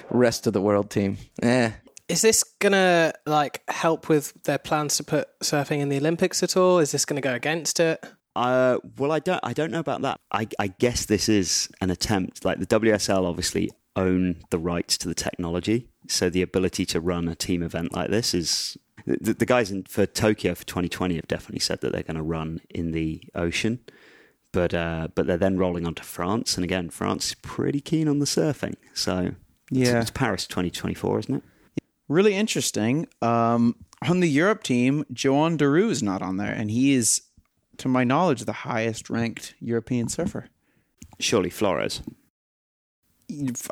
[0.10, 1.18] Rest of the world team.
[1.44, 1.72] Eh,
[2.08, 6.56] Is this gonna like help with their plans to put surfing in the Olympics at
[6.56, 6.80] all?
[6.80, 8.04] Is this gonna go against it?
[8.36, 9.40] Uh, well, I don't.
[9.44, 10.20] I don't know about that.
[10.32, 12.46] I, I guess this is an attempt.
[12.46, 17.28] Like the WSL, obviously own the rights to the technology, so the ability to run
[17.28, 18.78] a team event like this is.
[19.08, 22.22] The, the guys in, for Tokyo for 2020 have definitely said that they're going to
[22.24, 23.80] run in the ocean,
[24.52, 28.20] but uh, but they're then rolling onto France, and again, France is pretty keen on
[28.20, 28.76] the surfing.
[28.94, 29.32] So
[29.72, 30.02] Yeah.
[30.02, 31.44] it's Paris 2024, isn't it?
[32.10, 33.08] Really interesting.
[33.22, 33.76] Um,
[34.08, 37.22] on the Europe team, Joan Duru is not on there, and he is,
[37.78, 40.48] to my knowledge, the highest ranked European surfer.
[41.20, 42.02] Surely Flores.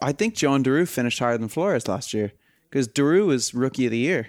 [0.02, 2.34] I think John Duru finished higher than Flores last year
[2.70, 4.28] because Duru was rookie of the year.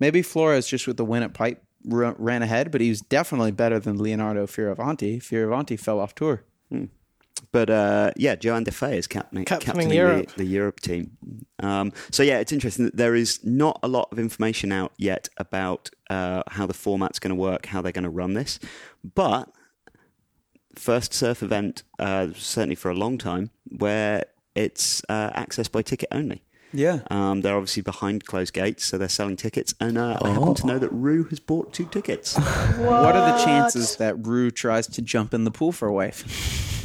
[0.00, 3.52] Maybe Flores just with the win at Pipe r- ran ahead, but he was definitely
[3.52, 5.18] better than Leonardo Fioravanti.
[5.18, 6.44] Fioravanti fell off tour.
[7.52, 10.32] But uh, yeah, Johanne Defay is captaining, Captaining captaining Europe.
[10.32, 11.16] The, the Europe team.
[11.60, 15.28] Um, so yeah, it's interesting that there is not a lot of information out yet
[15.36, 18.58] about uh, how the format's going to work, how they're going to run this.
[19.14, 19.50] But
[20.74, 26.08] first surf event, uh, certainly for a long time, where it's uh, accessed by ticket
[26.10, 26.42] only.
[26.72, 27.00] Yeah.
[27.10, 29.74] Um, they're obviously behind closed gates, so they're selling tickets.
[29.80, 32.36] And uh, I happen to know that Rue has bought two tickets.
[32.78, 36.24] What are the chances that Rue tries to jump in the pool for a wave?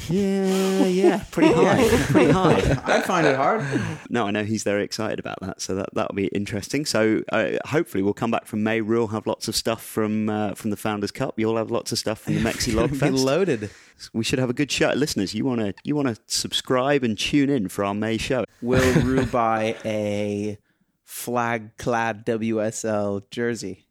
[0.10, 2.56] Yeah, yeah, pretty high, pretty high.
[2.86, 3.66] I find it hard.
[4.10, 6.86] No, I know he's very excited about that, so that that'll be interesting.
[6.86, 8.82] So uh, hopefully we'll come back from May.
[8.82, 11.40] We'll have lots of stuff from uh, from the Founders Cup.
[11.40, 13.14] You'll have lots of stuff from the Mexi Log Fest.
[13.14, 13.70] loaded.
[14.14, 15.34] we should have a good show, listeners.
[15.34, 18.46] You want to you want to subscribe and tune in for our May show.
[18.62, 20.58] Will Rue buy a
[21.04, 23.86] flag clad WSL jersey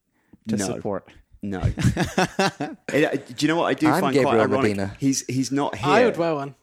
[0.49, 0.65] to No.
[0.67, 1.09] support?
[1.45, 4.61] No, Uh, do you know what I do I'm find quite ironic?
[4.77, 4.97] Medina.
[5.01, 5.89] He's he's not here.
[5.91, 6.55] I would wear one.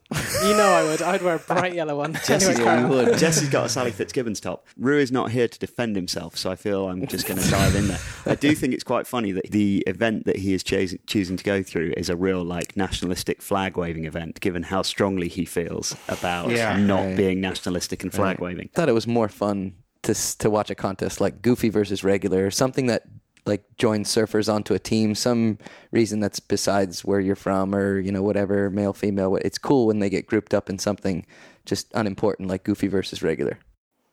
[0.42, 1.02] You know I would.
[1.02, 2.14] I'd wear a bright yellow one.
[2.24, 3.18] Jesse's, Anyway, carry on.
[3.18, 4.66] Jesse's got a Sally Fitzgibbons top.
[4.78, 7.74] Rue is not here to defend himself, so I feel I'm just going to dive
[7.74, 7.98] in there.
[8.24, 11.44] I do think it's quite funny that the event that he is choosing, choosing to
[11.44, 15.94] go through is a real like nationalistic flag waving event, given how strongly he feels
[16.08, 16.78] about Yeah.
[16.78, 17.16] not Right.
[17.18, 18.70] being nationalistic and flag waving.
[18.74, 22.46] I thought it was more fun to to watch a contest like Goofy versus regular,
[22.46, 23.02] or something that
[23.46, 25.14] like join surfers onto a team.
[25.14, 25.58] Some
[25.92, 29.36] reason that's besides where you're from, or you know whatever, male, female.
[29.36, 31.26] It's cool when they get grouped up in something
[31.66, 33.58] just unimportant like Goofy versus regular.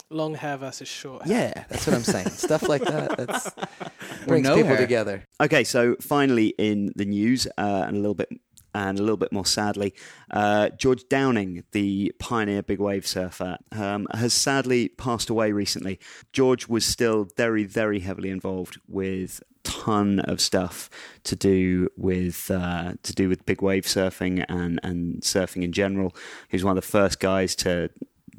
[0.10, 1.52] Long hair versus short hair.
[1.56, 2.30] Yeah, that's what I'm saying.
[2.30, 3.18] Stuff like that.
[3.18, 3.50] That's
[4.26, 4.78] brings no people hair.
[4.78, 5.24] together.
[5.42, 8.30] Okay, so finally in the news, uh, and a little bit
[8.78, 9.94] and a little bit more sadly,
[10.30, 16.00] uh, George Downing, the pioneer big wave surfer, um, has sadly passed away recently.
[16.32, 20.90] George was still very, very heavily involved with ton of stuff
[21.24, 26.16] to do with uh, to do with big wave surfing and and surfing in general.
[26.48, 27.90] He was one of the first guys to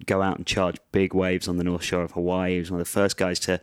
[0.06, 2.54] go out and charge big waves on the north shore of Hawaii.
[2.54, 3.60] He was one of the first guys to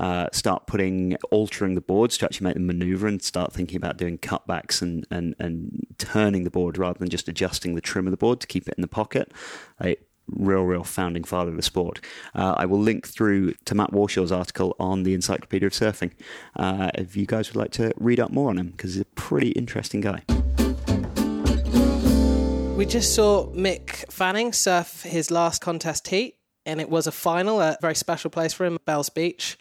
[0.00, 3.98] uh, start putting altering the boards to actually make them maneuver and start thinking about
[3.98, 8.10] doing cutbacks and, and, and turning the board rather than just adjusting the trim of
[8.10, 9.30] the board to keep it in the pocket.
[9.78, 12.00] A real, real founding father of the sport.
[12.34, 16.12] Uh, I will link through to Matt Warshaw's article on the Encyclopedia of Surfing
[16.56, 19.06] uh, if you guys would like to read up more on him because he's a
[19.16, 20.22] pretty interesting guy.
[22.74, 27.60] We just saw Mick Fanning surf his last contest heat, and it was a final,
[27.60, 29.58] a very special place for him, Bells Beach.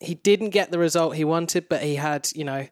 [0.00, 2.66] He didn't get the result he wanted, but he had, you know,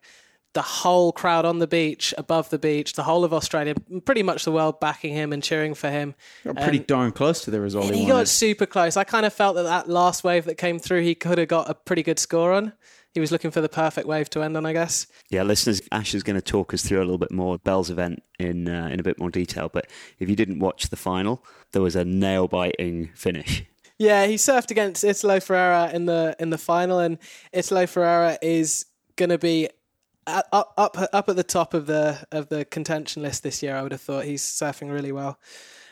[0.55, 4.45] the whole crowd on the beach, above the beach, the whole of Australia, pretty much
[4.45, 6.15] the world backing him and cheering for him.
[6.45, 8.97] Got pretty darn close to the result And he, he got super close.
[8.97, 11.69] I kind of felt that that last wave that came through, he could have got
[11.71, 12.73] a pretty good score on.
[13.15, 15.07] He was looking for the perfect wave to end on, I guess.
[15.29, 18.23] Yeah, listeners, Ash is going to talk us through a little bit more Bell's event
[18.39, 19.69] in uh, in a bit more detail.
[19.73, 23.65] But if you didn't watch the final, there was a nail biting finish.
[23.99, 27.19] Yeah, he surfed against Italo Ferreira in the in the final, and
[27.53, 29.69] Italo Ferreira is going to be
[30.27, 33.75] up up up at the top of the of the contention list this year.
[33.75, 35.39] I would have thought he's surfing really well.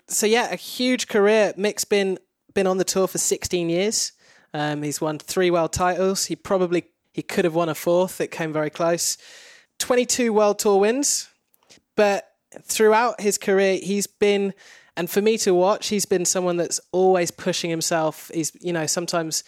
[0.08, 1.52] So yeah, a huge career.
[1.56, 2.18] Mick's been
[2.54, 4.12] been on the tour for 16 years.
[4.54, 6.26] Um, he's won three world titles.
[6.26, 8.20] He probably he could have won a fourth.
[8.20, 9.18] It came very close.
[9.78, 11.28] 22 world tour wins,
[11.96, 12.30] but
[12.62, 14.54] throughout his career, he's been,
[14.96, 18.30] and for me to watch, he's been someone that's always pushing himself.
[18.32, 19.44] He's, you know, sometimes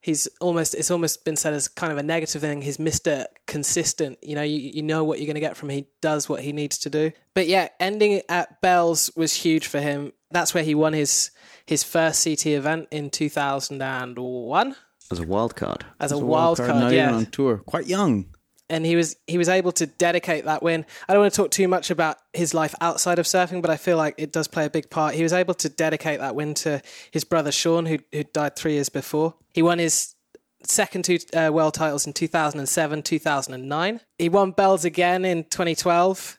[0.00, 2.62] he's almost, it's almost been said as kind of a negative thing.
[2.62, 3.26] He's Mr.
[3.46, 4.18] Consistent.
[4.22, 5.76] You know, you, you know what you're going to get from him.
[5.84, 7.12] He does what he needs to do.
[7.34, 10.12] But yeah, ending at Bells was huge for him.
[10.30, 11.30] That's where he won his,
[11.66, 14.76] his first CT event in 2001
[15.10, 15.84] As a wild card.
[15.98, 16.70] as a, As a wild card.
[16.70, 17.58] not yeah even on tour.
[17.58, 18.26] Quite young.
[18.70, 20.86] And he was he was able to dedicate that win.
[21.08, 23.76] I don't want to talk too much about his life outside of surfing, but I
[23.76, 25.14] feel like it does play a big part.
[25.14, 26.80] He was able to dedicate that win to
[27.10, 29.34] his brother Sean, who who died three years before.
[29.52, 30.14] He won his
[30.62, 34.00] second two uh, world titles in 2007, 2009.
[34.18, 36.38] He won bells again in 2012.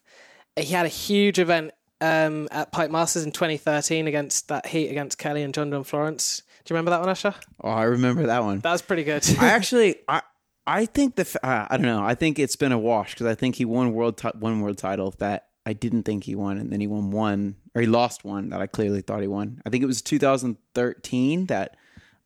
[0.56, 5.18] He had a huge event um, at Pipe Masters in 2013 against that heat against
[5.18, 6.44] Kelly and John John Florence.
[6.64, 7.34] Do you remember that one, Asher?
[7.64, 8.60] Oh, I remember that one.
[8.60, 9.26] That was pretty good.
[9.40, 10.22] I actually, I,
[10.66, 12.04] I think the, uh, I don't know.
[12.04, 14.78] I think it's been a wash because I think he won world ti- one world
[14.78, 18.24] title that I didn't think he won, and then he won one or he lost
[18.24, 19.62] one that I clearly thought he won.
[19.66, 21.78] I think it was 2013 that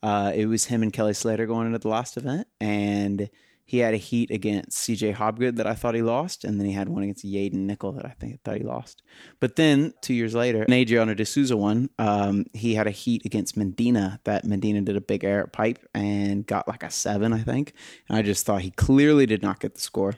[0.04, 3.30] uh, it was him and Kelly Slater going into the last event, and
[3.68, 6.74] he had a heat against CJ Hobgood that I thought he lost, and then he
[6.74, 9.02] had one against Yadin Nicol that I think I thought he lost.
[9.40, 13.26] But then two years later, an Adriano de Souza one, um, he had a heat
[13.26, 17.34] against Medina that Medina did a big air at pipe and got like a seven,
[17.34, 17.74] I think.
[18.08, 20.14] And I just thought he clearly did not get the score.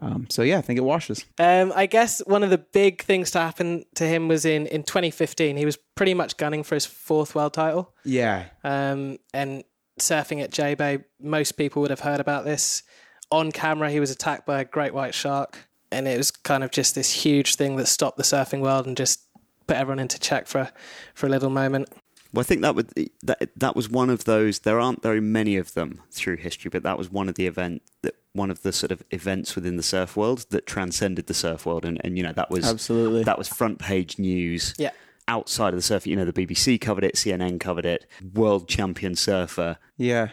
[0.00, 1.24] Um, so yeah, I think it washes.
[1.38, 4.84] Um, I guess one of the big things to happen to him was in, in
[4.84, 5.56] 2015.
[5.56, 7.92] He was pretty much gunning for his fourth world title.
[8.04, 9.64] Yeah, Um, and
[10.00, 12.82] surfing at J Bay, most people would have heard about this.
[13.30, 15.68] On camera, he was attacked by a great white shark.
[15.90, 18.96] And it was kind of just this huge thing that stopped the surfing world and
[18.96, 19.22] just
[19.66, 20.70] put everyone into check for,
[21.14, 21.88] for a little moment.
[22.32, 24.60] Well, I think that would that that was one of those.
[24.60, 27.82] There aren't very many of them through history, but that was one of the event
[28.02, 31.64] that one of the sort of events within the surf world that transcended the surf
[31.64, 33.24] world, and, and you know that was Absolutely.
[33.24, 34.74] that was front page news.
[34.76, 34.90] Yeah.
[35.28, 38.06] Outside of the surf, you know, the BBC covered it, CNN covered it.
[38.34, 40.30] World champion surfer yeah.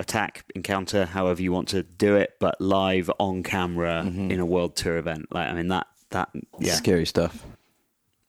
[0.00, 4.74] attack encounter, however you want to do it, but live on camera in a world
[4.74, 5.26] tour event.
[5.30, 7.44] Like, I mean, that that yeah, Scary stuff.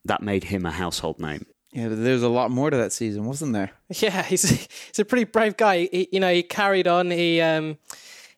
[0.05, 1.45] that made him a household name.
[1.71, 3.71] Yeah, but there's a lot more to that season, wasn't there?
[3.89, 5.87] Yeah, he's he's a pretty brave guy.
[5.91, 7.11] He, you know, he carried on.
[7.11, 7.77] He um,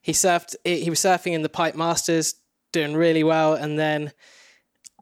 [0.01, 0.55] he surfed.
[0.63, 2.35] He was surfing in the Pipe Masters,
[2.71, 4.11] doing really well, and then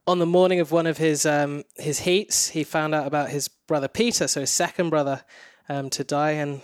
[0.09, 3.47] on the morning of one of his um, his heats, he found out about his
[3.47, 5.23] brother Peter, so his second brother,
[5.69, 6.61] um, to die, and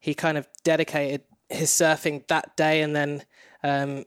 [0.00, 3.24] he kind of dedicated his surfing that day, and then
[3.62, 4.06] um,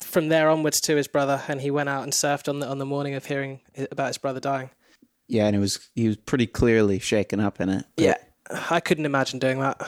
[0.00, 2.78] from there onwards to his brother, and he went out and surfed on the on
[2.78, 3.60] the morning of hearing
[3.92, 4.70] about his brother dying.
[5.28, 7.86] Yeah, and it was he was pretty clearly shaken up in it.
[7.96, 8.16] Yeah,
[8.70, 9.80] I couldn't imagine doing that.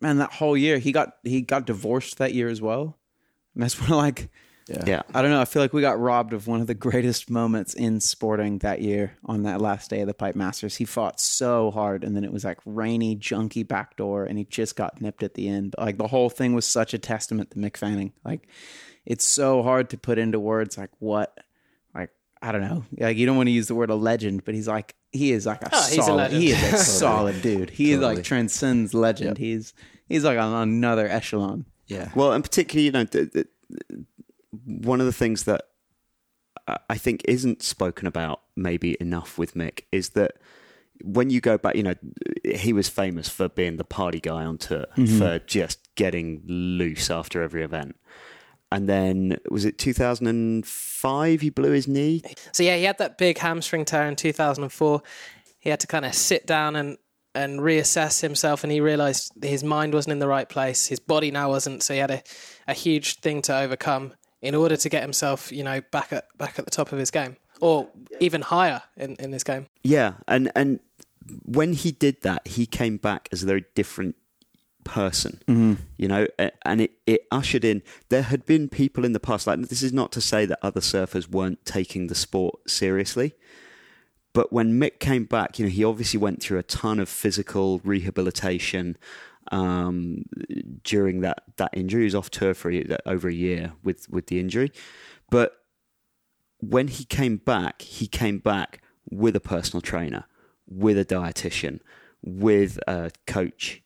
[0.00, 2.96] man, that whole year he got he got divorced that year as well.
[3.54, 4.30] And that's when like
[4.86, 5.02] Yeah.
[5.14, 5.40] I don't know.
[5.40, 8.80] I feel like we got robbed of one of the greatest moments in sporting that
[8.82, 10.76] year on that last day of the Pipe Masters.
[10.76, 14.76] He fought so hard, and then it was like rainy, junky backdoor, and he just
[14.76, 15.72] got nipped at the end.
[15.76, 18.12] But like the whole thing was such a testament to Mick Fanning.
[18.24, 18.46] Like
[19.06, 21.38] it's so hard to put into words like what,
[21.94, 22.10] like
[22.42, 22.84] I don't know.
[22.98, 25.46] Like you don't want to use the word a legend, but he's like he is
[25.46, 26.16] like a Oh, he's a solid.
[26.18, 26.42] legend.
[26.42, 27.70] he is a solid dude.
[27.70, 28.14] He Totally.
[28.16, 29.38] like transcends legend.
[29.38, 29.72] He's
[30.08, 31.64] he's like on another echelon.
[31.86, 32.10] Yeah.
[32.14, 34.04] Well, and particularly, you know, the, the,
[34.64, 35.62] one of the things that
[36.66, 40.32] I- I think isn't spoken about maybe enough with Mick is that
[41.02, 41.94] when you go back, you know,
[42.44, 45.18] he was famous for being the party guy on tour, mm-hmm.
[45.18, 47.96] for just getting loose after every event.
[48.70, 52.22] And then, was it 2005 he blew his knee?
[52.52, 55.02] So yeah, he had that big hamstring tear in 2004.
[55.58, 56.98] He had to kind of sit down and
[57.34, 60.86] and reassess himself, and he realised his mind wasn't in the right place.
[60.88, 61.82] His body now wasn't.
[61.82, 62.22] So he had a,
[62.66, 66.58] a huge thing to overcome in order to get himself, you know, back at back
[66.58, 67.88] at the top of his game, or
[68.20, 69.66] even higher in, in this game.
[69.82, 70.80] Yeah, and and
[71.44, 74.16] when he did that, he came back as a very different
[74.84, 75.40] person.
[75.46, 75.74] Mm-hmm.
[75.96, 76.26] You know,
[76.64, 77.82] and it, it ushered in.
[78.08, 79.46] There had been people in the past.
[79.46, 83.34] Like this is not to say that other surfers weren't taking the sport seriously,
[84.32, 87.80] but when Mick came back, you know, he obviously went through a ton of physical
[87.84, 88.96] rehabilitation
[89.50, 90.24] um,
[90.84, 92.02] during that that injury.
[92.02, 92.72] He was off tour for
[93.06, 94.72] over a year with with the injury,
[95.30, 95.52] but
[96.60, 100.24] when he came back, he came back with a personal trainer,
[100.66, 101.80] with a dietitian,
[102.22, 103.82] with a coach.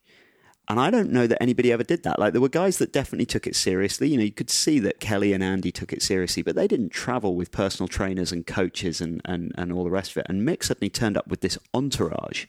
[0.69, 2.19] And I don't know that anybody ever did that.
[2.19, 4.09] Like there were guys that definitely took it seriously.
[4.09, 6.91] You know, you could see that Kelly and Andy took it seriously, but they didn't
[6.91, 10.27] travel with personal trainers and coaches and, and, and all the rest of it.
[10.29, 12.47] And Mick suddenly turned up with this entourage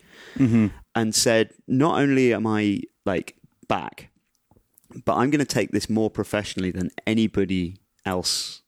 [0.95, 4.09] and said, not only am I like back,
[5.05, 8.61] but I'm going to take this more professionally than anybody else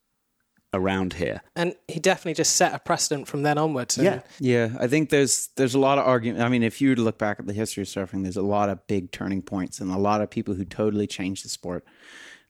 [0.74, 1.42] around here.
[1.56, 3.98] And he definitely just set a precedent from then onwards.
[3.98, 4.22] Yeah.
[4.40, 6.44] Yeah, I think there's there's a lot of argument.
[6.44, 8.42] I mean, if you were to look back at the history of surfing, there's a
[8.42, 11.86] lot of big turning points and a lot of people who totally changed the sport.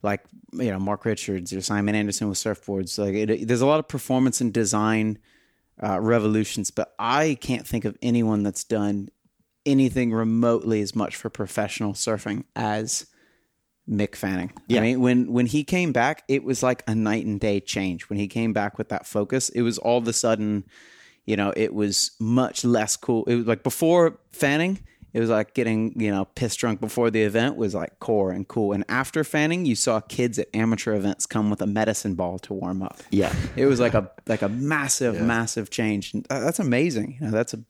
[0.02, 2.98] Like you know, Mark Richards or Simon Anderson with surfboards.
[2.98, 5.18] Like it, there's a lot of performance and design
[5.82, 9.08] uh, revolutions, but I can't think of anyone that's done
[9.66, 13.06] anything remotely as much for professional surfing as
[13.88, 14.52] Mick Fanning.
[14.68, 14.80] Yeah.
[14.80, 18.08] I mean, when when he came back, it was like a night and day change.
[18.08, 20.64] When he came back with that focus, it was all of a sudden,
[21.24, 23.24] you know, it was much less cool.
[23.24, 24.80] It was like before Fanning,
[25.12, 28.46] it was like getting, you know, pissed drunk before the event was like core and
[28.46, 28.72] cool.
[28.72, 32.52] And after Fanning, you saw kids at amateur events come with a medicine ball to
[32.52, 32.98] warm up.
[33.10, 33.34] Yeah.
[33.56, 36.12] It was like a like a massive, massive change.
[36.12, 37.18] And uh, that's amazing.
[37.20, 37.60] You know, that's a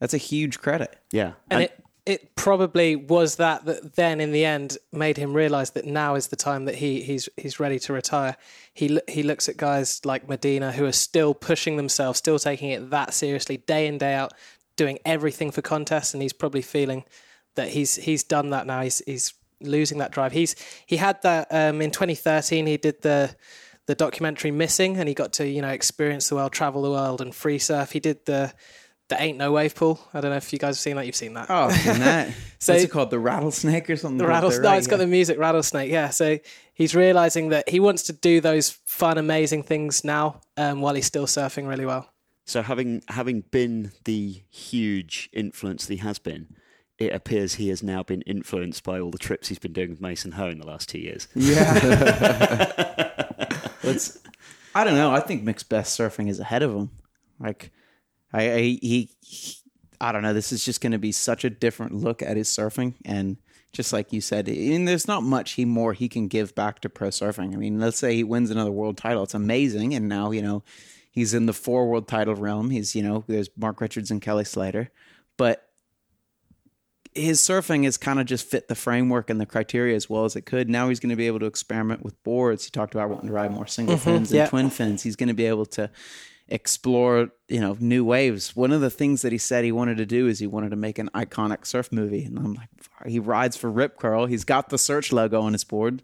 [0.00, 0.96] that's a huge credit.
[1.12, 1.32] Yeah.
[1.50, 5.84] and it it probably was that that then in the end made him realize that
[5.84, 8.34] now is the time that he he's he's ready to retire.
[8.72, 12.88] He he looks at guys like Medina who are still pushing themselves, still taking it
[12.88, 14.32] that seriously, day in day out,
[14.76, 17.04] doing everything for contests, and he's probably feeling
[17.56, 18.80] that he's he's done that now.
[18.80, 20.32] He's he's losing that drive.
[20.32, 20.56] He's
[20.86, 22.66] he had that um, in 2013.
[22.66, 23.36] He did the
[23.84, 27.20] the documentary Missing, and he got to you know experience the world, travel the world,
[27.20, 27.92] and free surf.
[27.92, 28.54] He did the
[29.08, 29.98] the Ain't No Wave Pool.
[30.12, 31.06] I don't know if you guys have seen that.
[31.06, 31.46] You've seen that.
[31.50, 33.10] Oh, and that So- what's it called?
[33.10, 34.18] The rattlesnake or something?
[34.18, 34.64] The like that, rattlesnake.
[34.64, 34.72] right?
[34.72, 35.90] No, it's got the music rattlesnake.
[35.90, 36.10] Yeah.
[36.10, 36.38] So
[36.74, 41.06] he's realizing that he wants to do those fun, amazing things now, um, while he's
[41.06, 42.10] still surfing really well.
[42.44, 46.54] So having having been the huge influence that he has been,
[46.98, 50.00] it appears he has now been influenced by all the trips he's been doing with
[50.00, 51.28] Mason Ho in the last two years.
[51.34, 51.64] Yeah.
[53.84, 54.18] Let's.
[54.74, 55.12] I don't know.
[55.12, 56.90] I think Mick's best surfing is ahead of him.
[57.40, 57.70] Like,
[58.32, 59.56] I, I he, he-
[60.00, 60.34] I don't know.
[60.34, 63.36] This is just going to be such a different look at his surfing, and
[63.72, 66.88] just like you said, and there's not much he more he can give back to
[66.88, 67.52] pro surfing.
[67.52, 70.62] I mean, let's say he wins another world title, it's amazing, and now you know
[71.10, 72.70] he's in the four world title realm.
[72.70, 74.90] He's you know there's Mark Richards and Kelly Slater,
[75.36, 75.68] but
[77.14, 80.36] his surfing has kind of just fit the framework and the criteria as well as
[80.36, 80.68] it could.
[80.68, 82.64] Now he's going to be able to experiment with boards.
[82.64, 84.04] He talked about wanting to ride more single mm-hmm.
[84.04, 84.42] fins yeah.
[84.42, 85.02] and twin fins.
[85.02, 85.90] He's going to be able to
[86.48, 88.56] explore, you know, new waves.
[88.56, 90.76] One of the things that he said he wanted to do is he wanted to
[90.76, 92.24] make an iconic surf movie.
[92.24, 92.68] And I'm like,
[93.06, 94.26] he rides for Rip Curl.
[94.26, 96.02] He's got the Search logo on his board.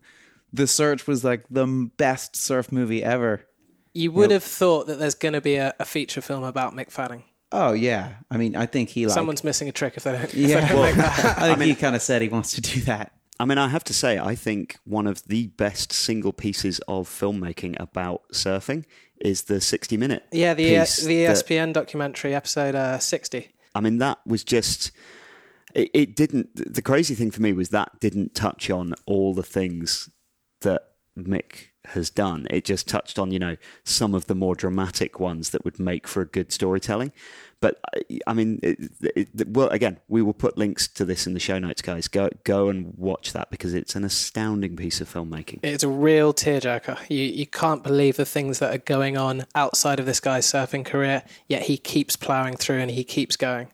[0.52, 3.46] The Search was like the best surf movie ever.
[3.92, 6.90] You would have thought that there's going to be a, a feature film about Mick
[6.90, 7.24] Fanning.
[7.52, 9.14] Oh yeah, I mean, I think he like.
[9.14, 10.24] Someone's missing a trick if they don't.
[10.24, 11.38] if yeah, they don't make that.
[11.38, 13.12] I think he kind of said he wants to do that.
[13.38, 17.08] I mean, I have to say, I think one of the best single pieces of
[17.08, 18.84] filmmaking about surfing
[19.24, 20.24] is the 60 minute.
[20.30, 23.50] Yeah, the piece the that- ESPN documentary episode uh, sixty.
[23.74, 24.92] I mean, that was just.
[25.74, 26.50] It, it didn't.
[26.54, 30.08] The crazy thing for me was that didn't touch on all the things
[30.60, 30.82] that
[31.18, 32.46] Mick has done.
[32.50, 36.06] It just touched on, you know, some of the more dramatic ones that would make
[36.06, 37.12] for a good storytelling.
[37.60, 37.80] But
[38.26, 41.58] I mean, it, it, well, again, we will put links to this in the show
[41.58, 42.08] notes, guys.
[42.08, 45.60] Go go and watch that because it's an astounding piece of filmmaking.
[45.62, 47.08] It's a real tearjerker.
[47.08, 50.84] You you can't believe the things that are going on outside of this guy's surfing
[50.84, 51.22] career.
[51.48, 53.68] Yet he keeps plowing through and he keeps going.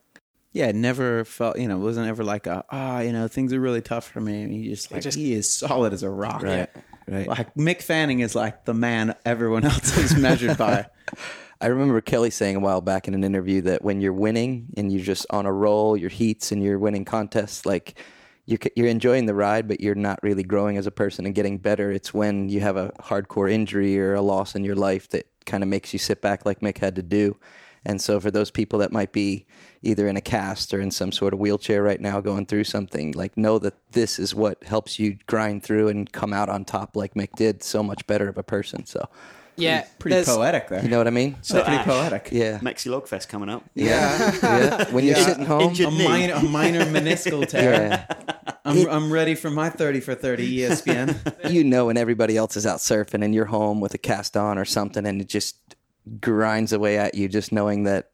[0.52, 3.52] Yeah, it never felt you know, it wasn't ever like a ah, you know, things
[3.52, 4.46] are really tough for me.
[4.48, 6.42] He just like just- he is solid as a rock.
[6.44, 6.68] Right.
[7.10, 7.26] Right.
[7.26, 10.86] Like Mick Fanning is like the man everyone else is measured by.
[11.60, 14.90] I remember Kelly saying a while back in an interview that when you're winning and
[14.90, 17.98] you're just on a roll, your heats and you're winning contests, like
[18.46, 21.58] you're, you're enjoying the ride, but you're not really growing as a person and getting
[21.58, 21.90] better.
[21.90, 25.62] It's when you have a hardcore injury or a loss in your life that kind
[25.62, 27.36] of makes you sit back, like Mick had to do.
[27.84, 29.46] And so, for those people that might be
[29.82, 33.12] either in a cast or in some sort of wheelchair right now going through something,
[33.12, 36.94] like know that this is what helps you grind through and come out on top,
[36.96, 38.84] like Mick did, so much better of a person.
[38.84, 39.08] So,
[39.56, 40.82] Yeah, Pretty poetic there.
[40.82, 41.36] you know what I mean?
[41.40, 42.28] So pretty Ash, poetic.
[42.32, 42.58] Yeah.
[42.58, 43.64] Mexi Logfest coming up.
[43.74, 44.34] Yeah.
[44.42, 44.90] yeah.
[44.92, 45.74] When you're sitting home.
[45.74, 47.72] A minor, a minor meniscal tear.
[47.72, 48.06] Yeah.
[48.64, 51.50] I'm, I'm ready for my 30 for 30 E ESPN.
[51.50, 54.58] you know when everybody else is out surfing and you're home with a cast on
[54.58, 55.56] or something and it just
[56.20, 58.10] grinds away at you just knowing that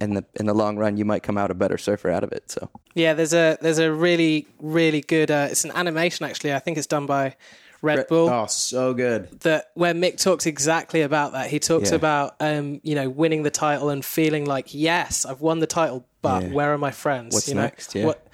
[0.00, 2.30] in the in the long run you might come out a better surfer out of
[2.32, 5.30] it so Yeah, there's a there's a really really good.
[5.30, 6.54] Uh, it's an animation actually.
[6.54, 7.34] I think it's done by
[7.80, 8.28] Red Bull.
[8.28, 9.40] oh, so good.
[9.40, 11.48] That where Mick talks exactly about that.
[11.50, 11.96] He talks Yeah.
[11.96, 16.04] about um, you know winning the title and feeling like yes, I've won the title,
[16.22, 16.48] but Yeah.
[16.50, 17.34] where are my friends?
[17.34, 17.94] What's you know, next?
[17.94, 18.06] Yeah.
[18.06, 18.24] What, what-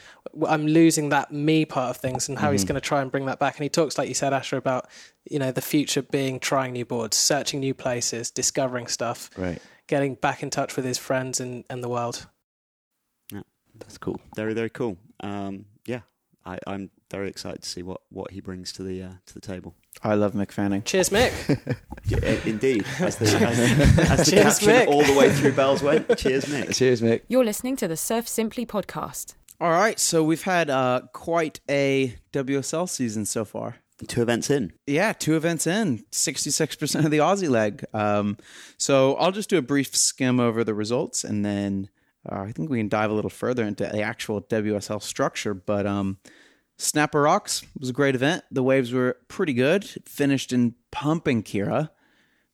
[0.49, 2.53] I'm losing that me part of things, and how Mm-hmm.
[2.53, 3.57] he's going to try and bring that back.
[3.57, 4.89] And he talks like you said, Asher, about
[5.30, 10.14] you know the future being trying new boards, searching new places, discovering stuff, right getting
[10.14, 12.26] back in touch with his friends and, and the world.
[13.32, 13.43] Yeah,
[13.78, 14.97] that's cool Very very cool.
[15.20, 16.01] Um, yeah,
[16.45, 19.41] I, I'm very excited to see what, what he brings to the uh, to the
[19.41, 19.74] table.
[20.03, 20.82] I love Mick Fanning.
[20.82, 21.76] Cheers, Mick.
[22.07, 23.59] Yeah, indeed, as the, as,
[24.11, 24.87] as the Cheers, caption Mick.
[24.89, 26.18] all the way through bells went.
[26.18, 26.74] Cheers, Mick.
[26.76, 29.37] cheers Mick You're listening to the Surf Simply podcast.
[29.61, 33.77] All right, so we've had uh, quite a WSL season so far.
[34.09, 34.73] Two events in.
[34.87, 37.85] Yeah, two events in, 66% of the Aussie leg.
[37.95, 38.37] Um,
[38.77, 41.89] so I'll just do a brief skim over the results and then
[42.29, 45.55] uh, I think we can dive a little further into the actual WSL structure.
[45.55, 46.19] But um,
[46.77, 48.43] Snapper Rocks was a great event.
[48.51, 49.85] The waves were pretty good.
[49.95, 51.91] It finished in pumping Kirra,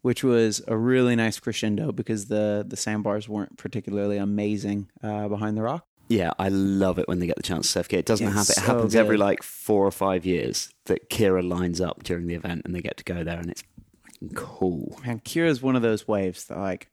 [0.03, 5.57] which was a really nice crescendo because the, the sandbars weren't particularly amazing uh, behind
[5.57, 5.87] the rock.
[6.11, 8.51] Yeah, I love it when they get the chance to surf It doesn't It's happen.
[8.51, 12.35] It so happens every like four or five years that Kirra lines up during the
[12.35, 13.63] event and they get to go there, and it's
[14.35, 14.99] cool.
[15.07, 16.89] Man, Kirra's one of those waves that like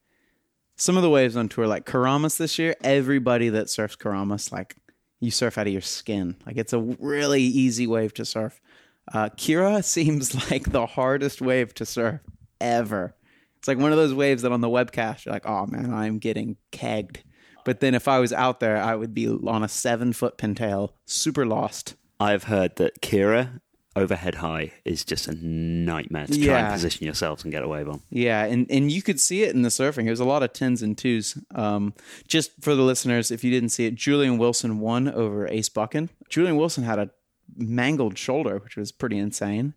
[0.76, 4.76] some of the waves on tour, like Keramas this year, everybody that surfs Keramas, like
[5.20, 6.36] you surf out of your skin.
[6.46, 8.62] Like it's a really easy wave to surf.
[9.12, 12.22] Uh, Kira seems like the hardest wave to surf
[12.62, 13.16] ever.
[13.58, 16.20] It's like one of those waves that on the webcast you're like, oh man, I'm
[16.20, 17.24] getting kegged.
[17.68, 20.92] But then if I was out there, I would be on a seven foot pintail,
[21.06, 21.96] super lost.
[22.18, 23.60] I've heard that Kirra
[23.94, 26.66] overhead high is just a nightmare to try Yeah.
[26.68, 28.02] and position yourselves and get a wave on.
[28.10, 30.10] Yeah, and, and you could see it in the surfing.
[30.10, 31.38] Was a lot of tens and twos.
[31.54, 31.94] Um,
[32.26, 36.10] just for the listeners, if you didn't see it, Julian Wilson won over Ace Buchan.
[36.30, 37.10] Julian Wilson had a
[37.58, 39.74] mangled shoulder, which was pretty insane.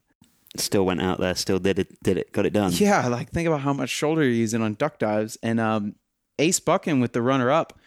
[0.56, 2.72] Still went out there, still did it, did it, got it done.
[2.74, 5.38] Yeah, like think about how much shoulder you're using on duck dives.
[5.42, 5.94] And um,
[6.40, 7.78] Ace Buchan with the runner up,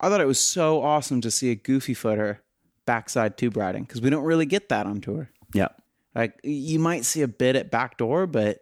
[0.00, 2.42] I thought it was so awesome to see a goofy footer
[2.86, 5.28] backside tube riding because we don't really get that on tour.
[5.52, 5.68] yeah.
[6.14, 8.60] Like you might see a bit at backdoor, but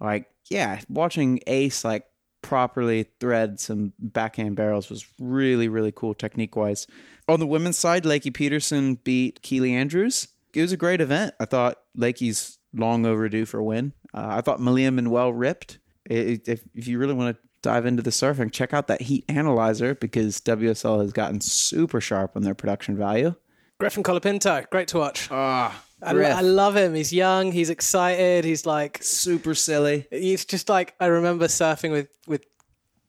[0.00, 2.04] like yeah, watching Ace like
[2.42, 6.88] properly thread some backhand barrels was really really cool technique wise.
[7.28, 10.26] On the women's side, Lakey Peterson beat Keely Andrews.
[10.52, 11.34] It was a great event.
[11.38, 13.92] I thought Lakey's long overdue for a win.
[14.12, 15.78] Uh, I thought Malia Manuel ripped.
[16.06, 19.24] It, if if you really want to dive into the surfing, check out that heat
[19.28, 23.34] analyzer because WSL has gotten super sharp on their production value.
[23.78, 25.28] Griffin Colapinto, great to watch.
[25.30, 26.94] Ah, I, lo- I love him.
[26.94, 27.52] He's young.
[27.52, 28.44] He's excited.
[28.44, 30.06] He's like super silly.
[30.10, 32.44] he's just like I remember surfing with with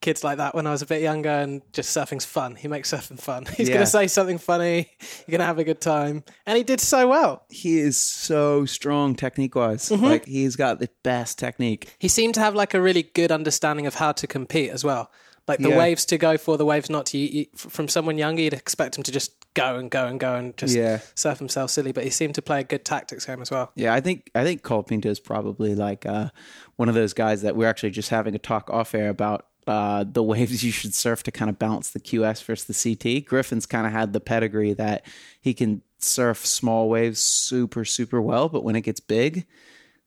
[0.01, 2.55] kids like that when I was a bit younger, and just surfing's fun.
[2.55, 3.45] He makes surfing fun.
[3.57, 3.75] He's Yeah.
[3.75, 4.89] gonna say something funny.
[5.27, 7.43] You're gonna have a good time, and he did so well.
[7.49, 9.89] he is so strong technique wise.
[9.89, 10.03] Mm-hmm.
[10.05, 11.93] Like he's got the best technique.
[11.99, 15.11] He seemed to have like a really good understanding of how to compete as well.
[15.47, 15.77] Like the Yeah.
[15.77, 17.17] waves to go for, the waves not to.
[17.17, 20.55] You, from someone younger, you'd expect him to just go and go and go and
[20.55, 20.99] just Yeah.
[21.15, 21.91] surf himself silly.
[21.91, 23.71] But he seemed to play a good tactics game as well.
[23.75, 26.29] Yeah, I think I think Colapinto is probably like uh,
[26.77, 30.03] one of those guys that we're actually just having a talk off air about uh,
[30.07, 33.25] the waves you should surf to kind of balance the QS versus the CT.
[33.25, 35.05] Griffin's kind of had the pedigree that
[35.39, 39.45] he can surf small waves super super well, but when it gets big,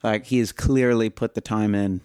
[0.02, 2.00] Like he has clearly put the time in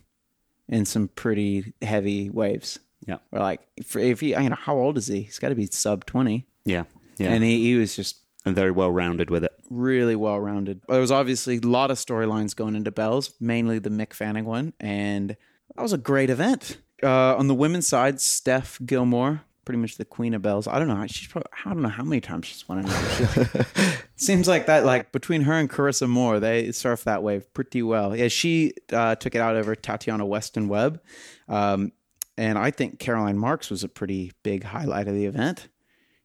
[0.67, 2.79] in some pretty heavy waves.
[3.07, 3.17] Yeah.
[3.31, 5.23] Or like if, if he, you know, how old is he?
[5.23, 6.83] He's got to be sub twenty, Yeah.
[7.17, 7.31] Yeah.
[7.33, 9.51] and he, he was just and very well rounded with it.
[9.69, 10.81] really well rounded.
[10.87, 14.71] There was obviously a lot of storylines going into Bells, mainly the Mick Fanning one,
[14.79, 15.35] and
[15.75, 16.77] that was a great event.
[17.03, 20.67] Uh, on the women's side, Steph Gilmore, pretty much the queen of Bells.
[20.67, 21.05] I don't know.
[21.07, 24.03] She's probably, I don't know how many times she's won it.
[24.15, 24.85] Seems like that.
[24.85, 28.15] Like between her and Carissa Moore, they surf that wave pretty well.
[28.15, 31.01] Yeah, she uh, took it out over Tatiana Weston Webb,
[31.47, 31.91] um,
[32.37, 35.67] and I think Caroline Marks was a pretty big highlight of the event.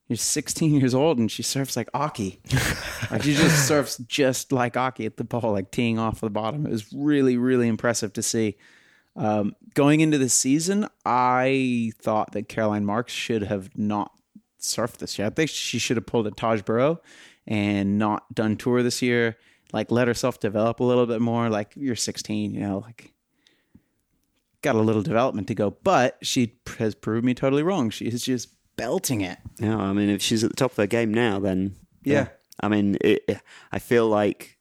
[0.07, 2.39] She's 16 years old and she surfs like Occy.
[3.11, 6.65] like she just surfs just like Occy at the ball, like teeing off the bottom.
[6.65, 8.55] It was really, really impressive to see.
[9.15, 14.11] Um, going into the season, I thought that Caroline Marks should have not
[14.59, 15.27] surfed this year.
[15.27, 17.01] I think she should have pulled a Taj Burrow
[17.47, 19.37] and not done tour this year.
[19.71, 21.49] Like let herself develop a little bit more.
[21.49, 23.13] Like you're 16, you know, like
[24.61, 25.71] got a little development to go.
[25.71, 27.89] But she has proved me totally wrong.
[27.89, 29.37] She is just belting it.
[29.59, 32.27] Yeah, I mean, if she's at the top of her game now, then Yeah.
[32.59, 33.41] I mean, it,
[33.71, 34.54] I feel like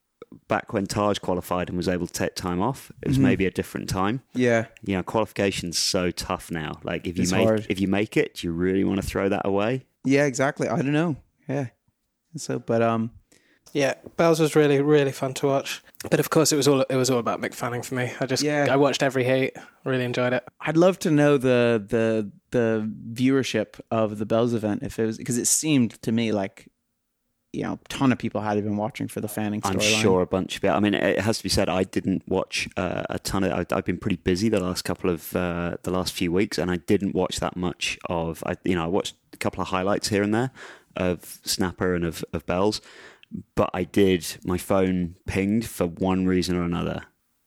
[0.48, 3.10] back when Taj qualified and was able to take time off, it Mm-hmm.
[3.10, 4.22] was maybe a different time.
[4.34, 4.66] Yeah.
[4.82, 6.80] You know, qualification's so tough now.
[6.82, 7.66] Like if you It's make hard.
[7.68, 9.84] if you make it, do you really want to throw that away?
[10.04, 10.68] Yeah, exactly.
[10.68, 11.16] I don't know.
[11.48, 11.68] Yeah.
[12.36, 13.10] So, but um,
[13.72, 15.82] Yeah, Bells was really really fun to watch.
[16.10, 18.12] But of course, it was all it was all about Mick Fanning for me.
[18.20, 18.66] I just Yeah.
[18.70, 19.52] I watched every heat,
[19.84, 20.44] really enjoyed it.
[20.60, 25.16] I'd love to know the the the viewership of the Bells event if it was
[25.18, 26.68] because it seemed to me like
[27.54, 30.00] you know a ton of people had been watching for the Fanning I'm storyline.
[30.00, 30.68] sure a bunch of it.
[30.68, 33.52] I mean, it has to be said, I didn't watch uh, a ton of.
[33.52, 36.70] I, I've been pretty busy the last couple of uh, the last few weeks, and
[36.70, 38.42] I didn't watch that much of.
[38.46, 40.50] I, you know, I watched a couple of highlights here and there
[40.96, 42.80] of Snapper and of, of Bells,
[43.54, 44.36] but I did.
[44.44, 47.04] My phone pinged for one reason or another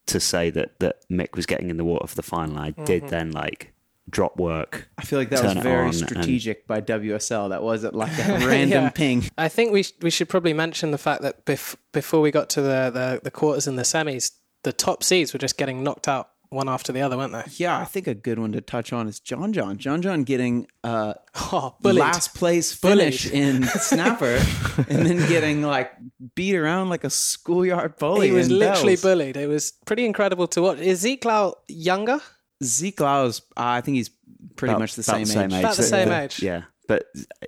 [0.08, 2.58] to say that that Mick was getting in the water for the final.
[2.58, 3.74] I did then like
[4.10, 4.90] drop work.
[4.98, 7.50] I feel like that was very on and- strategic by WSL.
[7.50, 8.90] That wasn't like a random Yeah.
[8.90, 9.26] ping.
[9.38, 12.50] I think we sh- we should probably mention the fact that bef- before we got
[12.52, 14.32] to the, the the quarters and the semis,
[14.64, 17.44] the top seeds were just getting knocked out one after the other, weren't they?
[17.58, 19.78] Yeah, I think a good one to touch on is John John.
[19.78, 21.14] John John getting uh,
[21.52, 22.00] Oh, bullied.
[22.00, 23.00] last place Bullied.
[23.20, 24.40] finish in Snapper,
[24.88, 25.92] and then getting like
[26.36, 28.28] beat around like a schoolyard bully.
[28.30, 29.02] he was literally Bells.
[29.02, 29.36] bullied.
[29.36, 30.80] It was pretty incredible to watch.
[30.80, 32.22] Is Zeke Lau younger?
[32.64, 34.10] Zeke Lau's, uh, I think he's
[34.56, 35.60] pretty About- much the about same, age.
[35.60, 36.42] About the same age.
[36.42, 37.06] Yeah, but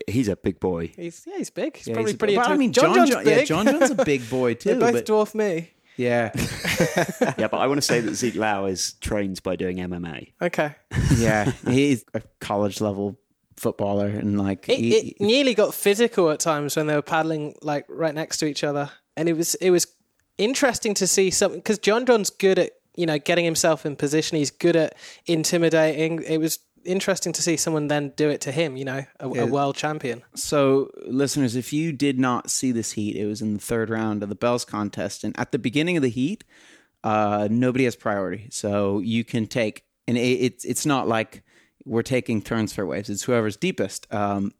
[0.08, 0.92] he's a big boy.
[0.96, 1.78] He's yeah, he's big.
[1.78, 2.36] He's Yeah, probably he's a- pretty.
[2.36, 3.38] But I mean, John, John, John's John, big.
[3.38, 4.70] yeah, John John's a big boy too.
[4.76, 5.72] they both but dwarf me.
[5.98, 6.32] yeah,
[7.38, 10.34] yeah, but I want to say that Zeke Lau is trained by doing MMA.
[10.42, 10.76] Okay.
[11.18, 13.18] yeah, he's a college level
[13.58, 17.56] footballer, and like It, he- it nearly got physical at times when they were paddling
[17.62, 19.88] like right next to each other, and it was it was
[20.38, 24.38] interesting to see something because John John's good at you know getting himself in position.
[24.38, 24.96] He's good at
[25.26, 26.22] intimidating.
[26.24, 28.76] It was interesting to see someone then do it to him.
[28.76, 30.22] You know, a, a world champion.
[30.36, 34.22] So, listeners, if you did not see this heat, it was in the third round
[34.22, 35.24] of the Bells contest.
[35.24, 36.44] And at the beginning of the heat,
[37.04, 38.50] uh, nobody has priority.
[38.52, 41.44] So you can take, and it, it's it's not like
[41.86, 43.10] we're taking turns for waves.
[43.10, 44.14] It's whoever's deepest.
[44.14, 44.52] Um,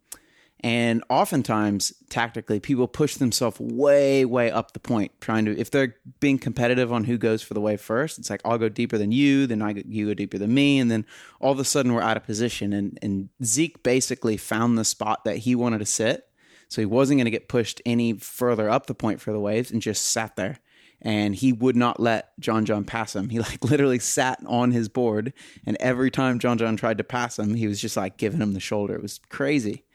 [0.62, 5.96] and oftentimes, tactically, people push themselves way, way up the point, trying to, if they're
[6.20, 9.14] being competitive on who goes for the wave first, it's like, I'll go deeper than
[9.14, 10.80] you, then I you go deeper than me.
[10.80, 11.06] And then
[11.40, 12.74] all of a sudden, we're out of position.
[12.74, 16.28] And, and Zeke basically found the spot that he wanted to sit.
[16.68, 19.72] So he wasn't going to get pushed any further up the point for the waves
[19.72, 20.60] and just sat there.
[21.02, 23.30] And he would not let John John pass him.
[23.30, 25.32] He like literally sat on his board.
[25.66, 28.52] And every time John John tried to pass him, he was just like giving him
[28.52, 28.96] the shoulder.
[28.96, 29.86] It was crazy.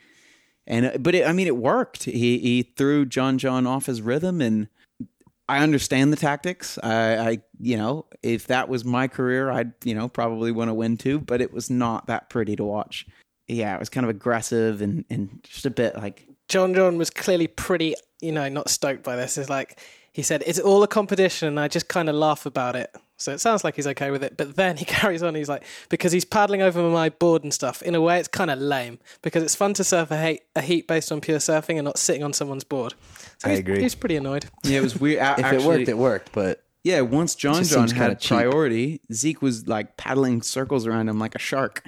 [0.67, 2.05] And uh, but it, I mean, it worked.
[2.05, 4.69] He he threw John John off his rhythm, and
[5.49, 6.79] I understand the tactics.
[6.83, 10.75] I, I you know, if that was my career, I'd you know probably want to
[10.75, 11.19] win too.
[11.19, 13.07] But it was not that pretty to watch.
[13.47, 17.11] Yeah, it was kind of aggressive and and just a bit like John John was
[17.11, 19.37] clearly pretty, you know, not stoked by this.
[19.37, 19.81] It's like
[20.13, 22.95] he said, "It's all a competition," and I just kind of laugh about it.
[23.17, 24.37] So it sounds like he's okay with it.
[24.37, 25.35] But then he carries on.
[25.35, 27.81] He's like, because he's paddling over my board and stuff.
[27.83, 30.61] In a way, it's kind of lame because it's fun to surf a heat, a
[30.63, 32.95] heat based on pure surfing and not sitting on someone's board.
[33.39, 33.81] So I he's, agree.
[33.81, 34.47] He's pretty annoyed.
[34.65, 35.19] yeah, it was weird.
[35.23, 36.33] A- If actually, it worked, it worked.
[36.33, 41.09] But Yeah, once John John seems kinda had priority, Zeke was like paddling circles around
[41.09, 41.83] him like a shark.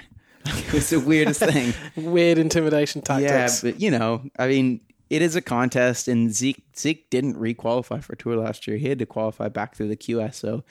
[0.46, 1.74] it was the weirdest thing.
[1.96, 3.22] Weird intimidation tactics.
[3.30, 3.60] Yeah, tactics.
[3.62, 8.14] but you know, I mean, it is a contest, and Zeke Zeke didn't re-qualify for
[8.16, 8.76] tour last year.
[8.76, 10.34] He had to qualify back through the QS.
[10.34, 10.62] So,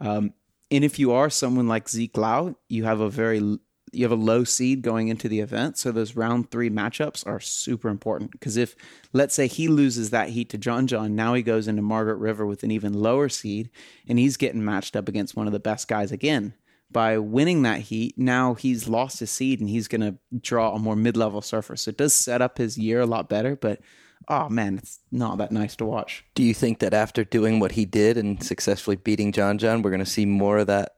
[0.00, 0.32] um,
[0.70, 3.58] and if you are someone like Zeke Lau, you have a very
[3.92, 7.40] you have a low seed going into the event, so those round three matchups are
[7.40, 8.32] super important.
[8.32, 8.74] Because if
[9.12, 12.44] let's say he loses that heat to John John, now he goes into Margaret River
[12.44, 13.70] with an even lower seed,
[14.08, 16.54] and he's getting matched up against one of the best guys again.
[16.90, 20.78] By winning that heat, now he's lost his seed and he's going to draw a
[20.78, 21.74] more mid level surfer.
[21.74, 23.80] So it does set up his year a lot better, but
[24.28, 26.24] oh man, it's not that nice to watch.
[26.34, 29.90] Do you think that after doing what he did and successfully beating John John, we're
[29.90, 30.94] going to see more of that?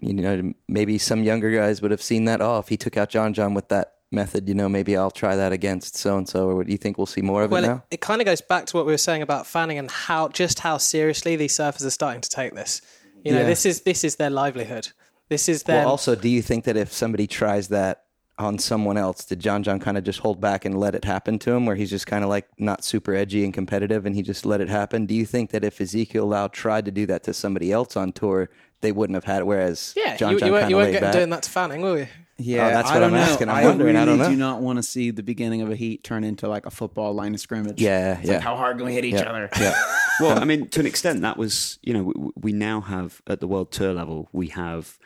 [0.00, 2.40] You know, maybe some younger guys would have seen that.
[2.40, 5.34] Oh, if he took out John John with that method, you know, maybe I'll try
[5.36, 6.48] that against so and so.
[6.48, 7.84] Or do you think we'll see more of well, it it, now?
[7.90, 10.60] it kind of goes back to what we were saying about fanning and how just
[10.60, 12.82] how seriously these surfers are starting to take this.
[13.24, 13.46] You know, Yeah.
[13.46, 14.88] this is this is their livelihood.
[15.30, 18.03] This is their Well, also, do you think that if somebody tries that
[18.38, 21.38] on someone else, did John John kind of just hold back and let it happen
[21.40, 24.22] to him, where he's just kind of like not super edgy and competitive, and he
[24.22, 25.06] just let it happen?
[25.06, 28.12] Do you think that if Ezekiel Lau tried to do that to somebody else on
[28.12, 29.46] tour, they wouldn't have had it?
[29.46, 30.16] Whereas yeah.
[30.16, 31.12] John you, John you, won't, kind you of won't laid get back.
[31.12, 32.08] doing that to fanning, will you?
[32.36, 33.32] Yeah, Oh, that's I what don't I'm know.
[33.32, 33.48] asking.
[33.48, 33.86] I'm I wondering.
[33.94, 34.24] Really I don't know.
[34.24, 36.70] You do not want to see the beginning of a heat turn into like a
[36.72, 37.80] football line of scrimmage.
[37.80, 38.34] Yeah, It's yeah.
[38.34, 39.48] Like how hard can we hit each Yeah, other?
[39.60, 39.80] yeah.
[40.20, 43.38] well, I mean, to an extent, that was you know we, we now have at
[43.38, 44.98] the world tour level we have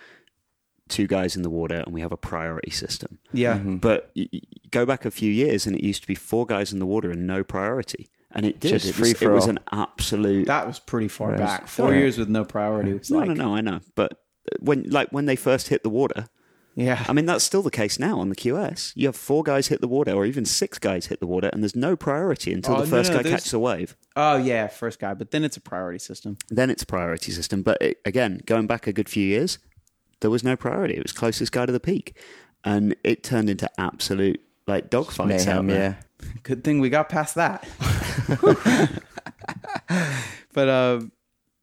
[0.89, 3.19] two guys in the water and we have a priority system.
[3.33, 3.59] Yeah.
[3.59, 3.77] Mm-hmm.
[3.77, 6.73] But y- y- go back a few years and it used to be four guys
[6.73, 8.71] in the water and no priority, and it did.
[8.73, 10.47] Just it free was, for it was an absolute.
[10.47, 11.39] That was pretty far Right.
[11.39, 11.69] back.
[11.69, 12.01] Four Yeah.
[12.01, 12.91] years with no priority.
[12.93, 14.13] It's no, like, no, no, I know, but
[14.51, 16.27] uh, when like when they first hit the water,
[16.75, 17.05] Yeah.
[17.09, 18.93] I mean that's still the case now on the QS.
[18.95, 21.63] You have four guys hit the water, or even six guys hit the water, and
[21.63, 23.97] there's no priority until Oh, the no, first no, guy there's- catches a wave.
[24.17, 26.37] oh yeah, first guy, but then it's a priority system.
[26.51, 27.63] then it's a priority system.
[27.63, 29.59] But it, again, going back a good few years,
[30.21, 30.95] there was no priority.
[30.95, 32.17] It was closest guy to the peak,
[32.65, 35.99] and it turned into absolute like dogfights out there.
[36.21, 36.29] yeah.
[36.43, 37.67] Good thing we got past that.
[40.53, 41.01] but uh,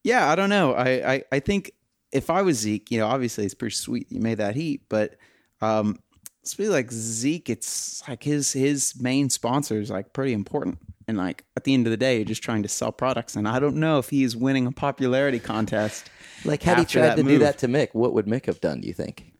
[0.03, 0.73] yeah, I don't know.
[0.73, 1.71] I, I I think
[2.11, 5.15] if I was Zeke, you know, obviously it's pretty sweet you made that heat, but
[5.61, 5.99] um,
[6.41, 7.49] it's really like Zeke.
[7.49, 10.77] It's like his his main sponsor is like pretty important.
[11.07, 13.35] And like at the end of the day, you're just trying to sell products.
[13.35, 16.09] And I don't know if he's winning a popularity contest.
[16.43, 18.81] Like, had he tried to do that to Mick, what would Mick have done?
[18.81, 19.33] Do you think?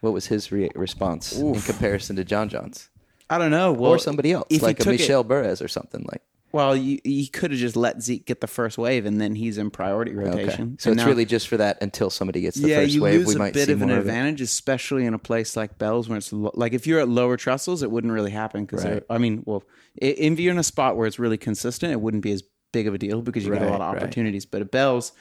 [0.00, 2.88] What was his re- response in comparison to John John's
[3.28, 3.72] I don't know.
[3.72, 6.22] Well, or somebody else, like a took it- or something like?
[6.52, 9.58] Well, you, you could have just let Zeke get the first wave, and then he's
[9.58, 10.44] in priority rotation.
[10.46, 12.94] Okay, so And it's now- really just for that until somebody gets the yeah, first
[12.94, 13.18] you wave.
[13.18, 14.08] lose we a might bit of an more of it.
[14.08, 17.36] advantage, especially in a place like Bells, where it's lo- like if you're at lower
[17.36, 19.02] trestles, it wouldn't really happen because Right.
[19.10, 19.64] I mean, well,
[19.96, 22.94] if you're in a spot where it's really consistent, it wouldn't be as big of
[22.94, 24.02] a deal because you get a lot Right, of right.
[24.04, 24.46] opportunities.
[24.46, 25.12] But at Bells,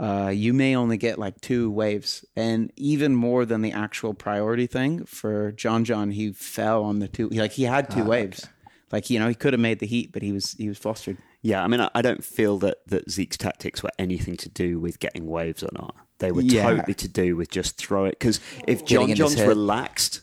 [0.00, 4.66] uh, you may only get like two waves, and even more than the actual priority
[4.66, 7.28] thing for John John, he fell on the two.
[7.28, 8.48] Like he had two waves.
[8.90, 11.18] Like you know, he could have made the heat, but he was he was flustered.
[11.42, 14.98] Yeah, I mean, I, don't feel that, that Zeke's tactics were anything to do with
[14.98, 15.94] getting waves or not.
[16.18, 16.62] They were Yeah.
[16.62, 18.18] totally to do with just throw it.
[18.18, 20.22] Because if John John's relaxed,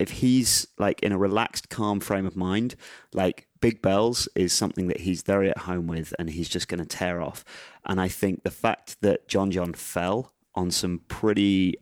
[0.00, 2.74] if he's like in a relaxed, calm frame of mind,
[3.12, 6.80] like Big Bells is something that he's very at home with and he's just going
[6.80, 7.44] to tear off.
[7.84, 11.76] And I think the fact that John John fell on some pretty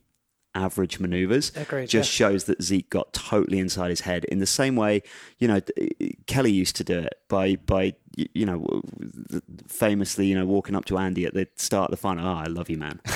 [0.54, 4.74] average maneuvers Agreed, just shows that Zeke got totally inside his head in the same
[4.74, 5.02] way,
[5.38, 5.60] you know,
[6.26, 8.82] Kelly used to do it by, by, you know,
[9.68, 12.26] famously, you know, walking up to Andy at the start of the final.
[12.26, 13.00] Oh, I love you, man.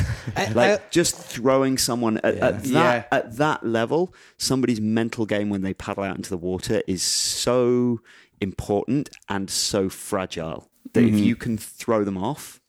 [0.54, 3.04] Like I- just throwing someone at, at that Yeah.
[3.10, 8.00] at that level, somebody's mental game when they paddle out into the water is so
[8.42, 11.18] important and so fragile that if mm-hmm.
[11.18, 12.60] you can throw them off,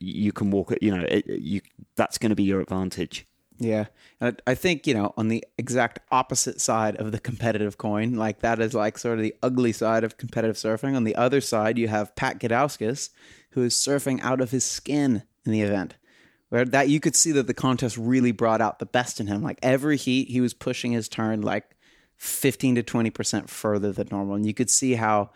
[0.00, 0.82] you can walk it.
[0.82, 1.60] You know, it, you
[1.94, 3.26] that's going to be your advantage.
[3.58, 3.86] Yeah.
[4.20, 8.14] And I I think, you know, on the exact opposite side of the competitive coin,
[8.14, 10.96] like that is like sort of the ugly side of competitive surfing.
[10.96, 13.10] On the other side, you have Pat Gudauskas,
[13.50, 15.96] who is surfing out of his skin in the event.
[16.48, 19.42] Where that you could see that the contest really brought out the best in him.
[19.42, 21.76] Like every heat, he was pushing his turn like
[22.18, 24.34] 15 to 20% further than normal.
[24.34, 25.30] And you could see how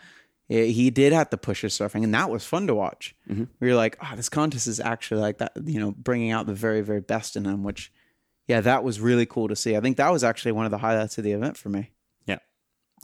[0.51, 3.15] eh, he did have to push his surfing, and that was fun to watch.
[3.31, 3.45] Mm-hmm.
[3.61, 6.55] We were like, oh, this contest is actually like that, you know, bringing out the
[6.55, 7.93] very, very best in him, which,
[8.49, 9.77] yeah, that was really cool to see.
[9.77, 11.93] I think that was actually one of the highlights of the event for me.
[12.27, 12.39] Yeah,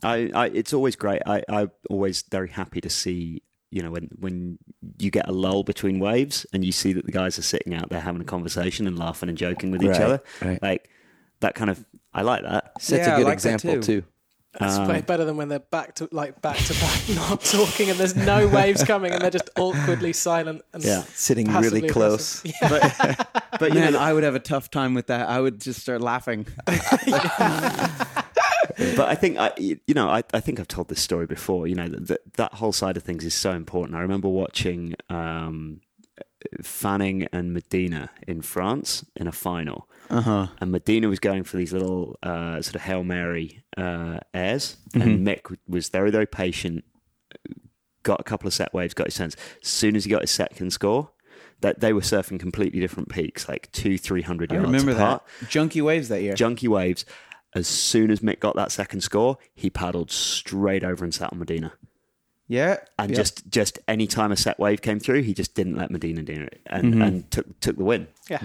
[0.02, 1.22] I, I it's always great.
[1.24, 3.42] I, I'm always very happy to see.
[3.70, 4.58] You know, when when
[4.98, 7.90] you get a lull between waves and you see that the guys are sitting out
[7.90, 10.60] there having a conversation and laughing and joking with each other, right.
[10.62, 10.88] like
[11.40, 11.84] that kind of.
[12.12, 12.72] I like that.
[12.80, 13.82] Sets Yeah, I a good like example too.
[13.82, 14.02] too.
[14.58, 17.90] That's Um, way better than when they're back to like back to back, not talking,
[17.90, 21.02] and there's no waves coming, and they're just awkwardly silent and Yeah.
[21.14, 22.42] Sitting really close.
[22.62, 23.14] Yeah.
[23.58, 25.28] But you Man, know, I would have a tough time with that.
[25.28, 26.46] I would just start laughing.
[26.66, 26.78] but
[29.00, 31.66] I think I, you know, I, I think I've told this story before.
[31.66, 33.96] You know, that that whole side of things is so important.
[33.96, 35.80] I remember watching um,
[36.62, 39.88] Fanning and Medina in France in a final.
[40.10, 40.46] Uh huh.
[40.60, 45.02] and Medina was going for these little uh, sort of hail mary uh, airs, Mm-hmm.
[45.02, 46.84] and Mick was very very patient.
[48.04, 49.36] Got a couple of set waves, got his sense.
[49.62, 51.10] As soon as he got his second score,
[51.60, 55.24] that they were surfing completely different peaks, like two three hundred I yards remember apart.
[55.40, 55.48] that.
[55.50, 56.34] Junky waves that year.
[56.34, 57.04] Junky waves.
[57.54, 61.38] As soon as Mick got that second score, he paddled straight over and sat on
[61.38, 61.72] Medina.
[62.48, 62.78] Yeah.
[62.98, 63.16] And Yeah.
[63.16, 66.32] just just any time a set wave came through, he just didn't let Medina do
[66.32, 67.06] it, and Mhm.
[67.06, 68.08] and took took the win.
[68.28, 68.40] Yeah.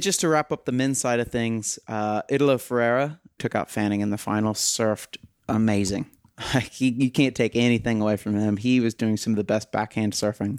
[0.00, 4.00] Just to wrap up the men's side of things, uh, Italo Ferreira took out Fanning
[4.00, 5.16] in the final, surfed
[5.48, 6.06] amazing.
[6.70, 8.56] he, you can't take anything away from him.
[8.58, 10.58] He was doing some of the best backhand surfing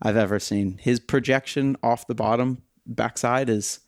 [0.00, 0.78] I've ever seen.
[0.80, 3.80] His projection off the bottom backside is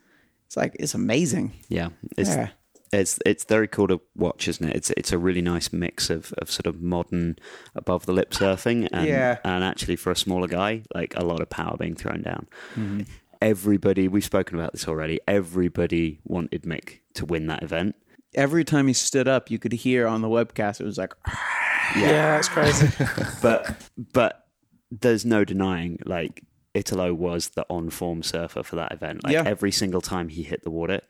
[0.46, 1.52] it's like it's amazing.
[1.70, 1.88] Yeah,
[2.18, 2.50] it's Yeah.
[2.92, 4.76] It's it's very cool to watch, isn't it?
[4.76, 7.36] It's it's a really nice mix of, of sort of modern
[7.74, 9.38] above the lip surfing and Yeah.
[9.44, 12.46] and actually for a smaller guy, like a lot of power being thrown down.
[12.76, 13.02] Mm-hmm.
[13.40, 15.20] Everybody, we've spoken about this already.
[15.26, 17.96] Everybody wanted Mick to win that event.
[18.34, 21.12] Every time he stood up, you could hear on the webcast it was like
[21.96, 22.88] Yeah, it's crazy.
[23.42, 23.74] but
[24.12, 24.46] but
[24.90, 26.42] there's no denying like
[26.74, 29.24] Italo was the on form surfer for that event.
[29.24, 29.44] Like Yeah.
[29.46, 31.00] every single time he hit the water,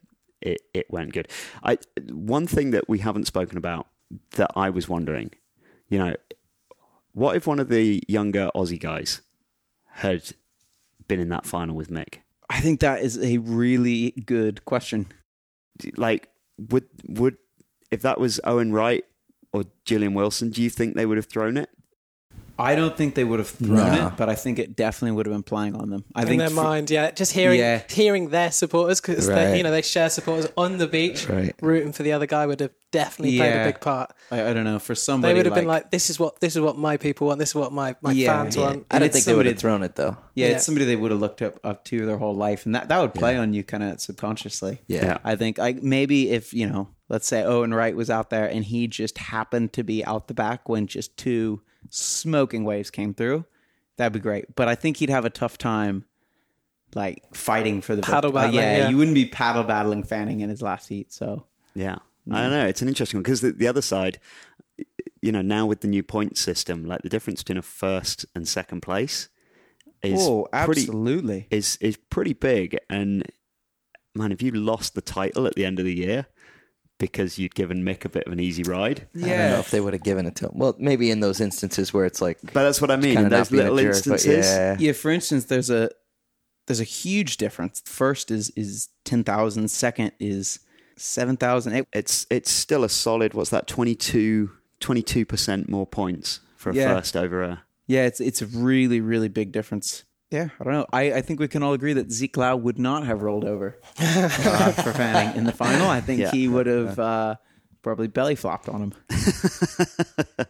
[0.43, 1.28] it it went good.
[1.62, 1.78] I
[2.11, 3.86] one thing that we haven't spoken about
[4.32, 5.30] that I was wondering,
[5.88, 6.14] you know,
[7.12, 9.22] what if one of the younger Aussie guys
[9.86, 10.32] had
[11.09, 12.18] been in that final with Mick?
[12.49, 15.07] I think that is a really good question.
[15.97, 16.28] Like
[16.59, 17.36] would would
[17.90, 19.05] if that was Owen Wright
[19.53, 21.68] or Julian Wilson, do you think they would have thrown it?
[22.63, 24.07] I don't think they would have thrown No.
[24.07, 26.05] it, but I think it definitely would have been playing on them.
[26.15, 27.11] I in think their for- mind, yeah.
[27.11, 27.83] Just hearing Yeah.
[27.91, 29.57] hearing their supporters because Right.
[29.57, 31.55] you know they share supporters on the beach, Right.
[31.61, 34.13] rooting for the other guy would have definitely played a big part.
[34.31, 36.55] I, I don't know for somebody They would have been like, "This is what this
[36.55, 37.39] is what my people want.
[37.41, 38.63] This is what my my Yeah, fans yeah.
[38.63, 40.17] want." I don't it's think they would have thrown it though.
[40.35, 40.53] Yeah, Yeah.
[40.57, 43.01] it's somebody they would have looked up, up to their whole life, and that, that
[43.01, 44.83] would play on you kind of subconsciously.
[44.87, 45.05] Yeah.
[45.05, 45.19] Yeah.
[45.25, 48.65] I think like maybe if you know, let's say Owen Wright was out there and
[48.65, 51.61] he just happened to be out the back when just two
[51.93, 53.45] smoking waves came through,
[53.97, 54.55] that'd be great.
[54.57, 56.05] But I think he'd have a tough time,
[56.95, 58.88] like fighting for the Paddle vict- uh, battling, yeah, yeah.
[58.88, 61.12] you wouldn't be paddle battling Fanning in his last heat.
[61.12, 62.36] So Yeah, Mm.
[62.36, 62.66] I don't know.
[62.66, 64.20] It's an interesting one because the, the other side,
[65.20, 68.47] you know, now with the new point system, like the difference between a first and
[68.47, 69.28] second place
[70.03, 71.47] is oh, pretty absolutely.
[71.51, 72.78] is is pretty big.
[72.88, 73.24] And
[74.14, 76.26] man, if you lost the title at the end of the year
[77.03, 79.81] because you'd given Mick a bit of an easy ride, I don't know if they
[79.81, 80.53] would have given it to him.
[80.55, 83.19] Well, maybe in those instances where it's like but that's what I mean.
[83.19, 84.77] In those not being a little jerk, instances, yeah.
[84.79, 85.91] Yeah, for instance, there's a
[86.69, 87.83] there's a huge difference.
[87.85, 89.69] First is is ten thousand.
[89.69, 90.61] Second is
[90.97, 91.87] seven thousand.
[91.93, 93.35] it's it's still a solid.
[93.35, 93.67] What's that?
[93.67, 94.49] 22
[95.27, 96.95] percent more points for a Yeah.
[96.95, 97.65] first over a.
[97.89, 100.05] Yeah, it's it's a really really big difference.
[100.33, 100.87] Yeah, I don't know.
[100.93, 103.78] I, I think we can all agree that Zeke Lau would not have rolled over
[103.99, 104.28] uh,
[104.72, 105.89] for Fanning in the final.
[105.91, 106.30] I think Yeah.
[106.30, 107.35] he would have uh,
[107.83, 108.95] probably belly flopped on him.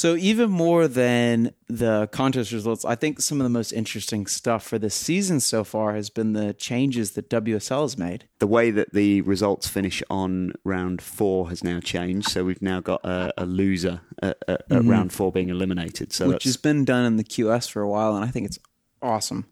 [0.00, 4.66] so even more than the contest results, I think some of the most interesting stuff
[4.66, 8.26] for this season so far has been the changes that WSL has made.
[8.38, 12.30] the way that the results finish on round four has now changed.
[12.30, 16.14] So we've now got a, a loser at, at, at round four being eliminated.
[16.14, 18.46] So which that's, has been done in the QS for a while, and I think
[18.46, 18.58] it's
[19.02, 19.44] awesome.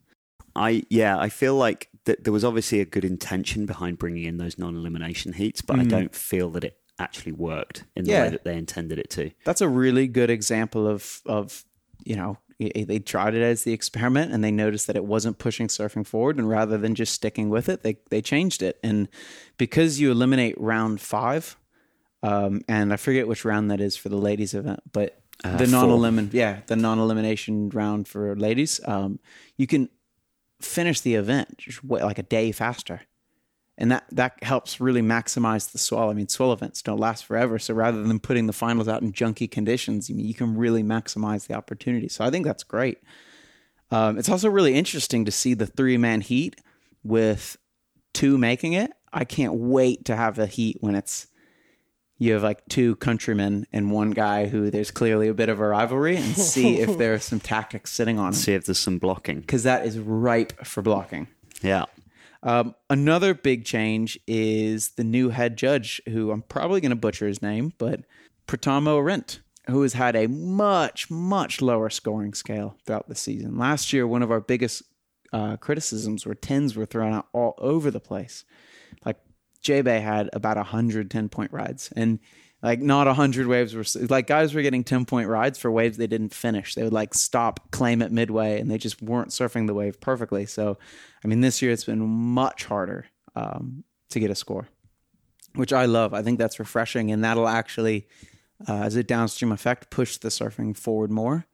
[0.57, 4.39] I yeah, I feel like that there was obviously a good intention behind bringing in
[4.39, 5.91] those non-elimination heats, but I mm.
[5.91, 8.23] don't feel that it actually worked in the Yeah.
[8.25, 9.31] way that they intended it to.
[9.45, 11.65] That's a really good example of of
[12.05, 15.69] you know they tried it as the experiment and they noticed that it wasn't pushing
[15.69, 18.79] surfing forward, and rather than just sticking with it, they they changed it.
[18.83, 19.09] And
[19.59, 21.57] because you eliminate round five,
[22.23, 26.31] um, and I forget which round that is for the ladies event, but the non
[26.33, 29.21] yeah the non elimination round for ladies, um,
[29.57, 29.89] you can
[30.61, 33.03] finish the event just wait like a day faster.
[33.81, 36.11] And that, that helps really maximize the swell.
[36.11, 37.61] I mean, swell events don't last forever.
[37.61, 40.83] So rather than putting the finals out in junky conditions, I mean, you can really
[40.83, 42.09] maximize the opportunity.
[42.09, 42.99] So I think that's great.
[43.93, 46.61] Um, it's also really interesting to see the three man heat
[47.05, 47.57] with
[48.12, 48.91] two making it.
[49.12, 51.29] I can't wait to have a heat when it's
[52.18, 55.68] you have like two countrymen and one guy who there's clearly a bit of a
[55.68, 58.99] rivalry and see if there are some tactics sitting on him See if there's some
[58.99, 59.41] blocking.
[59.41, 61.29] because that is ripe for blocking.
[61.62, 61.85] Yeah.
[62.43, 67.26] Um, another big change is the new head judge, who I'm probably going to butcher
[67.26, 68.03] his name, but
[68.47, 73.59] Pritamo Ahrendt, who has had a much, much lower scoring scale throughout the season.
[73.59, 74.82] Last year, one of our biggest
[75.32, 78.45] uh, criticisms were tens were thrown out all over the place.
[79.05, 79.18] Like
[79.61, 82.20] J Bay had about 110 point rides, and
[82.63, 85.97] like not a hundred waves were like guys were getting 10 point rides for waves
[85.97, 86.75] they didn't finish.
[86.75, 90.47] They would like stop claim it midway and they just weren't surfing the wave perfectly.
[90.47, 90.79] So
[91.25, 94.69] i mean this year it's been much harder um, to get a score
[95.55, 96.15] which i love.
[96.15, 98.07] I think that's refreshing and that'll actually
[98.69, 101.47] uh, as a downstream effect push the surfing forward more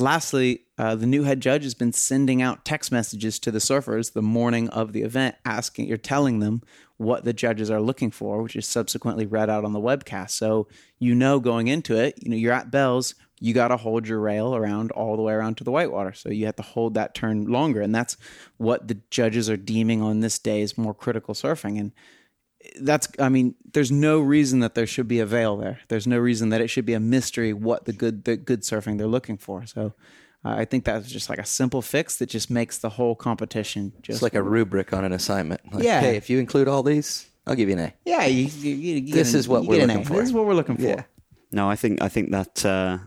[0.00, 4.12] lastly, uh, the new head judge has been sending out text messages to the surfers
[4.12, 6.62] the morning of the event, asking or telling them
[6.96, 10.30] what the judges are looking for, which is subsequently read out on the webcast.
[10.30, 10.68] So
[10.98, 14.20] you know going into it, you know you're at Bells, you got to hold your
[14.20, 16.12] rail around all the way around to the whitewater.
[16.12, 18.16] So you have to hold that turn longer, and that's
[18.56, 21.78] what the judges are deeming on this day is more critical surfing.
[21.78, 21.92] And
[22.80, 25.80] that's I mean, there's no reason that there should be a veil there.
[25.88, 28.98] There's no reason that it should be a mystery what the good the good surfing
[28.98, 29.66] they're looking for.
[29.66, 29.94] So
[30.44, 33.92] uh, I think that's just like a simple fix that just makes the whole competition
[34.02, 35.60] just It's like a rubric on an assignment.
[35.72, 36.00] Like, Yeah.
[36.00, 37.94] Hey, if you include all these, I'll give you an A.
[38.04, 38.24] yeah.
[38.26, 40.14] You, you, you, you This an- is what you we're looking for.
[40.14, 40.82] This is what we're looking for.
[40.82, 41.02] Yeah.
[41.50, 42.98] No, I think I think that uh,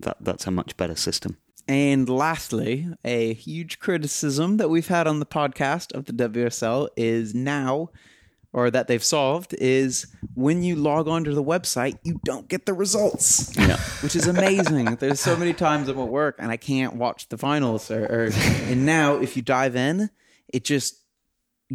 [0.00, 1.36] that that's a much better system.
[1.68, 7.32] And lastly, a huge criticism that we've had on the podcast of the WSL is
[7.34, 7.90] now,
[8.52, 12.72] or that they've solved, is when you log onto the website, you don't get the
[12.72, 13.56] results.
[13.56, 13.76] Yeah.
[14.02, 14.96] Which is amazing.
[14.96, 17.90] There's so many times I'm at work and I can't watch the finals.
[17.90, 18.30] Or, or
[18.64, 20.10] and now if you dive in,
[20.48, 20.96] it just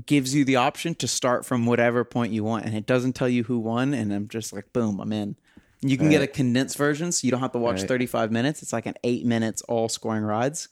[0.06, 3.30] gives you the option to start from whatever point you want, and it doesn't tell
[3.30, 3.94] you who won.
[3.94, 5.38] And I'm just like, boom, I'm in.
[5.82, 7.88] You can get a condensed version, so you don't have to watch Right.
[7.88, 8.62] 35 minutes.
[8.64, 10.68] It's like an eight minutes all scoring rides.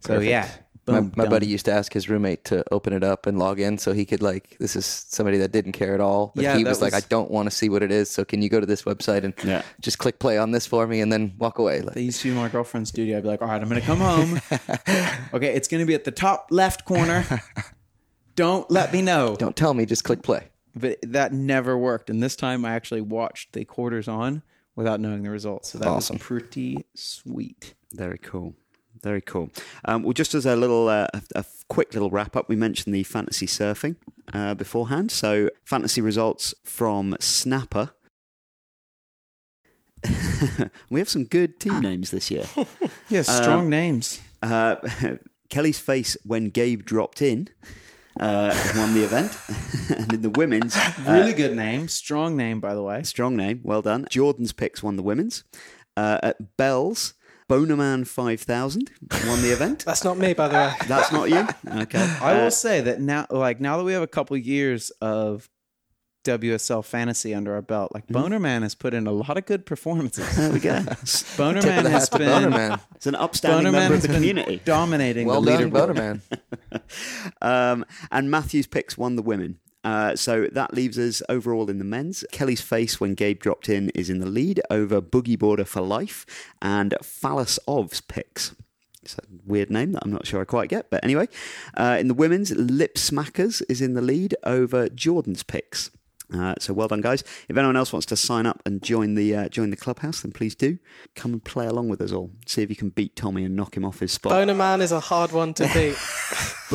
[0.00, 0.28] So Perfect.
[0.30, 0.48] yeah,
[0.86, 1.30] boom, my done.
[1.30, 4.04] buddy used to ask his roommate to open it up and log in so he
[4.04, 6.32] could like this is somebody that didn't care at all.
[6.34, 8.10] But Yeah, he that was, like, was- I don't want to see what it is,
[8.10, 9.62] so can you go to this website and Yeah.
[9.80, 11.80] just click play on this for me and then walk away?
[11.80, 13.16] Like, They used to be my girlfriend's studio.
[13.18, 14.40] I'd be like, all right, I'm gonna come home.
[15.34, 17.24] okay, it's gonna be at the top left corner.
[18.36, 19.36] Don't let me know.
[19.36, 20.48] don't tell me, just click play.
[20.74, 22.10] But that never worked.
[22.10, 24.42] And this time, I actually watched the quarters on
[24.74, 25.70] without knowing the results.
[25.70, 26.16] So that Awesome.
[26.16, 27.74] was pretty sweet.
[27.92, 28.56] Very cool.
[29.04, 29.50] Very cool.
[29.84, 32.94] Um, well, just as a little, uh, a, a quick little wrap up, we mentioned
[32.94, 33.96] the fantasy surfing
[34.32, 35.10] uh, beforehand.
[35.12, 37.90] So, fantasy results from Snapper.
[40.90, 42.46] we have some good team names this year.
[43.10, 44.22] Yeah, strong names.
[44.42, 44.76] Uh,
[45.50, 47.48] Kelly's face when Gabe dropped in
[48.18, 49.36] uh, won the event,
[49.90, 50.76] and in the women's,
[51.06, 51.88] Really good name.
[51.88, 53.02] Strong name, by the way.
[53.02, 54.06] strong name, well done.
[54.10, 55.44] Jordan's picks won the women's.
[55.96, 57.14] Uh, at Bell's,
[57.50, 58.90] Bonerman five thousand
[59.26, 59.84] won the event.
[59.84, 60.72] That's not me, by the way.
[60.88, 61.46] That's not you.
[61.82, 61.98] Okay.
[62.20, 65.50] I Uh, will say that now, like now that we have a couple years of
[66.24, 69.66] WSL fantasy under our belt, like Boner Man has put in a lot of good
[69.66, 70.34] performances.
[70.36, 70.80] there we go.
[71.36, 72.80] Boner Tip of Man the has hat to been Boner Man.
[72.94, 74.62] It's an upstanding Boner Man member of has the been community.
[74.64, 75.72] dominating Well the done, leaderboard.
[75.72, 76.22] Boner Man.
[77.42, 79.58] Um, and Matthew's picks won the women.
[79.84, 82.24] Uh, so that leaves us overall in the men's.
[82.32, 86.24] Kelly's face when Gabe dropped in is in the lead over Boogie Border for Life
[86.60, 88.54] and Phallus Ov's picks.
[89.02, 91.28] It's a weird name that I'm not sure I quite get, but anyway.
[91.76, 95.90] Uh, in the women's, Lip Smackers is in the lead over Jordan's picks.
[96.34, 97.22] Uh, so well done, guys.
[97.48, 100.32] If anyone else wants to sign up and join the uh, join the clubhouse, then
[100.32, 100.78] please do
[101.14, 102.30] come and play along with us all.
[102.46, 104.32] See if you can beat Tommy and knock him off his spot.
[104.32, 105.96] Boner Man is a hard one to beat.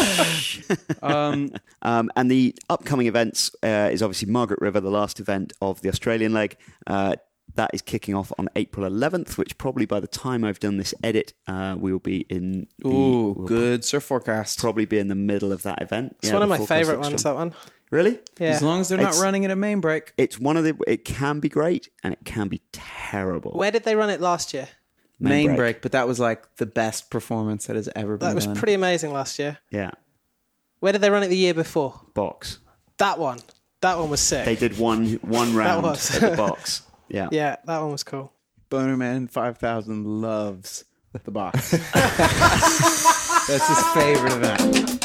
[1.02, 1.50] Um,
[1.82, 5.88] Um, and the upcoming events uh, is obviously Margaret River, the last event of the
[5.88, 6.56] Australian leg.
[6.86, 7.16] Uh,
[7.54, 10.94] that is kicking off on April 11th, which probably by the time I've done this
[11.02, 12.66] edit, uh, we will be in.
[12.78, 14.58] The, ooh, we'll good surf forecast.
[14.58, 16.16] Probably be in the middle of that event.
[16.20, 17.54] It's Yeah, one of my favourite ones, that one.
[17.90, 18.20] Really?
[18.38, 18.50] Yeah.
[18.50, 20.12] As long as they're not It's- running at a main break.
[20.16, 20.76] It's one of the.
[20.86, 23.52] It can be great and it can be terrible.
[23.52, 24.68] Where did they run it last year?
[25.18, 25.56] Main, break.
[25.56, 25.82] break.
[25.82, 28.56] but that was like the best performance that has ever been That was done.
[28.56, 29.58] pretty amazing last year.
[29.70, 29.90] Yeah,
[30.78, 32.00] Where did they run it the year before?
[32.14, 32.58] box.
[32.98, 33.40] That one.
[33.82, 34.44] That one was sick.
[34.46, 36.14] They did one one round was.
[36.22, 36.82] at the box.
[37.12, 37.28] Yeah.
[37.32, 38.32] Yeah, that one was cool.
[38.68, 40.84] Boner Man 5000 loves
[41.24, 41.70] the box.
[41.92, 45.00] That's his favorite event.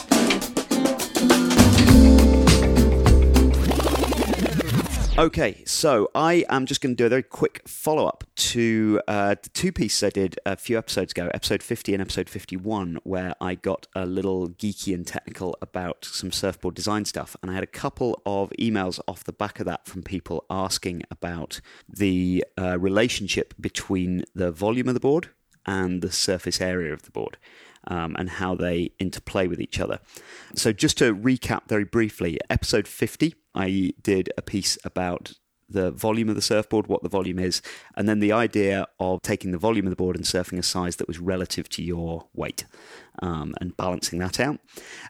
[5.17, 9.35] Okay, so I am just going to do a very quick follow up to uh,
[9.41, 13.33] the two pieces I did a few episodes ago, episode 50 and episode 51, where
[13.39, 17.37] I got a little geeky and technical about some surfboard design stuff.
[17.41, 21.03] And I had a couple of emails off the back of that from people asking
[21.09, 25.29] about the uh, relationship between the volume of the board
[25.65, 27.37] and the surface area of the board.
[27.87, 29.99] Um, and how they interplay with each other.
[30.55, 35.33] So, just to recap very briefly, episode 50, I did a piece about
[35.67, 37.61] the volume of the surfboard, what the volume is,
[37.95, 40.97] and then the idea of taking the volume of the board and surfing a size
[40.97, 42.65] that was relative to your weight
[43.21, 44.59] um, and balancing that out.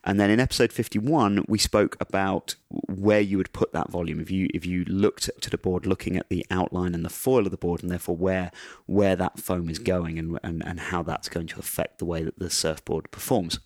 [0.03, 4.19] And then in episode 51, we spoke about where you would put that volume.
[4.19, 7.45] If you if you looked to the board, looking at the outline and the foil
[7.45, 8.51] of the board, and therefore where
[8.85, 12.23] where that foam is going and, and, and how that's going to affect the way
[12.23, 13.59] that the surfboard performs.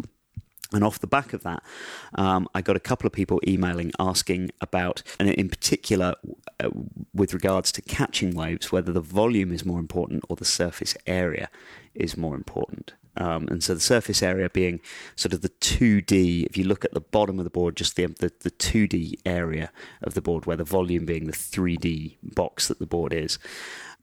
[0.71, 1.63] And off the back of that,
[2.13, 6.13] um, I got a couple of people emailing asking about, and in particular,
[6.59, 6.69] uh,
[7.13, 11.49] with regards to catching waves, whether the volume is more important or the surface area
[11.95, 12.93] is more important.
[13.17, 14.79] Um, and so the surface area being
[15.15, 18.05] sort of the 2D, if you look at the bottom of the board, just the,
[18.05, 22.79] the, the 2D area of the board, where the volume being the 3D box that
[22.79, 23.37] the board is.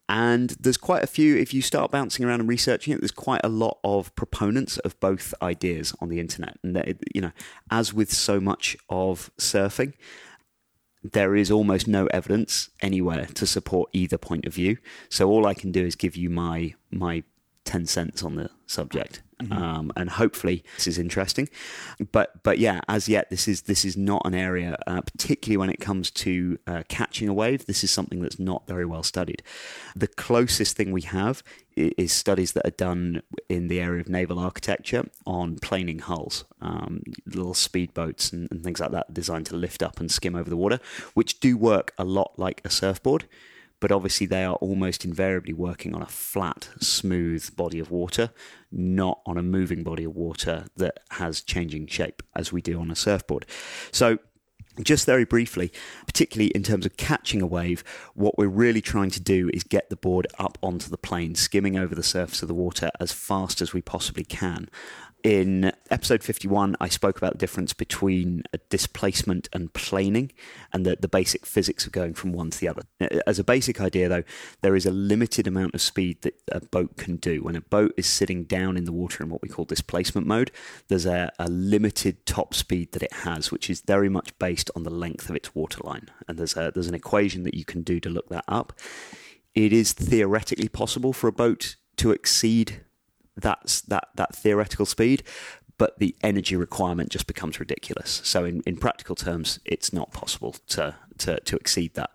[0.08, 3.40] And there's quite a few, if you start bouncing around and researching it, there's quite
[3.42, 6.58] a lot of proponents of both ideas on the internet.
[6.62, 7.32] And, that, you know,
[7.70, 9.94] as with so much of surfing,
[11.02, 14.78] there is almost no evidence anywhere to support either point of view.
[15.08, 17.22] So all I can do is give you my my
[17.64, 19.22] 10 cents on the subject.
[19.42, 19.52] Mm-hmm.
[19.52, 21.50] Um, and hopefully this is interesting,
[22.10, 25.68] but but yeah, as yet this is this is not an area, uh, particularly when
[25.68, 27.66] it comes to uh, catching a wave.
[27.66, 29.42] This is something that's not very well studied.
[29.94, 31.42] The closest thing we have
[31.76, 37.02] is studies that are done in the area of naval architecture on planing hulls, um,
[37.26, 40.56] little speedboats and, and things like that, designed to lift up and skim over the
[40.56, 40.80] water,
[41.12, 43.26] which do work a lot like a surfboard
[43.80, 48.30] but obviously they are almost invariably working on a flat, smooth body of water,
[48.72, 52.90] not on a moving body of water that has changing shape as we do on
[52.90, 53.46] a surfboard.
[53.92, 54.18] So
[54.82, 55.72] just very briefly,
[56.06, 57.82] particularly in terms of catching a wave,
[58.14, 61.78] what we're really trying to do is get the board up onto the plane, skimming
[61.78, 64.68] over the surface of the water as fast as we possibly can.
[65.26, 70.30] In episode 51, I spoke about the difference between displacement and planing
[70.72, 72.82] and the, the basic physics of going from one to the other.
[73.00, 74.22] Uh, as a basic idea, though,
[74.62, 77.42] there is a limited amount of speed that a boat can do.
[77.42, 80.52] When a boat is sitting down in the water in what we call displacement mode,
[80.86, 84.84] there's a, a limited top speed that it has, which is very much based on
[84.84, 86.08] the length of its waterline.
[86.28, 88.74] And there's, a, there's an equation that you can do to look that up.
[89.56, 92.85] It is theoretically possible for a boat to exceed
[93.36, 95.22] that's that that theoretical speed,
[95.78, 98.20] but the energy requirement just becomes ridiculous.
[98.24, 102.10] So in, in practical terms, it's not possible to, to to exceed that.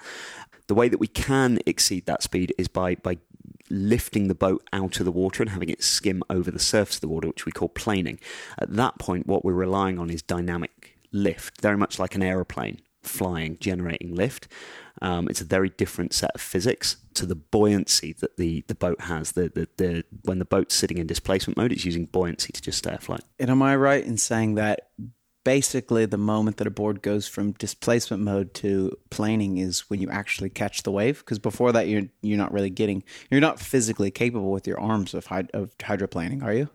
[0.68, 3.18] The way that we can exceed that speed is by by
[3.70, 7.02] lifting the boat out of the water and having it skim over the surface of
[7.02, 8.20] the water, which we call planing.
[8.58, 12.82] At that point, what we're relying on is dynamic lift, very much like an aeroplane
[13.04, 14.48] flying, generating lift.
[15.02, 19.02] Um, it's a very different set of physics to the buoyancy that the, the boat
[19.02, 19.32] has.
[19.32, 22.78] The, the, the when the boat's sitting in displacement mode, it's using buoyancy to just
[22.80, 23.22] stay afloat.
[23.40, 24.92] And am I right in saying that
[25.44, 30.10] basically the moment that a board goes from displacement mode to planing is when you
[30.10, 31.20] actually catch the wave?
[31.20, 35.14] Because before that, you're you're not really getting you're not physically capable with your arms
[35.14, 36.70] of of hydroplaning, are you?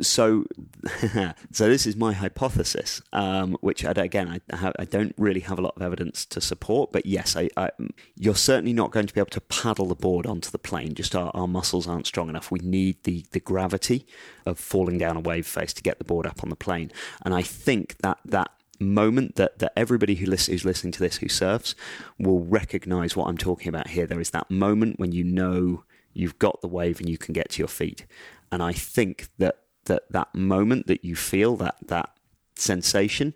[0.00, 0.44] So
[1.52, 5.62] so this is my hypothesis, um, which I, again I, I, don't really have a
[5.62, 7.70] lot of evidence to support, but yes, I, I,
[8.16, 10.94] you're certainly not going to be able to paddle the board onto the plane.
[10.94, 12.50] Just our, our muscles aren't strong enough.
[12.50, 14.06] We need the the gravity
[14.46, 16.90] of falling down a wave face to get the board up on the plane,
[17.24, 21.16] and I think that that moment that, that everybody who listens, who's listening to this
[21.16, 21.74] who surfs
[22.18, 24.06] will recognize what I'm talking about here.
[24.06, 27.50] There is that moment when you know you've got the wave and you can get
[27.50, 28.06] to your feet.
[28.50, 32.10] And I think that that, that moment that you feel, that, that
[32.56, 33.34] sensation,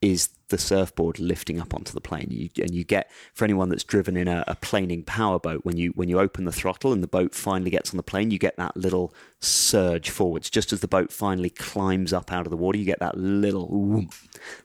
[0.00, 2.28] is the surfboard lifting up onto the plane.
[2.30, 5.90] You, and you get, for anyone that's driven in a, a planing powerboat, when you,
[5.90, 8.56] when you open the throttle and the boat finally gets on the plane, you get
[8.56, 10.48] that little surge forwards.
[10.48, 14.06] Just as the boat finally climbs up out of the water, you get that little,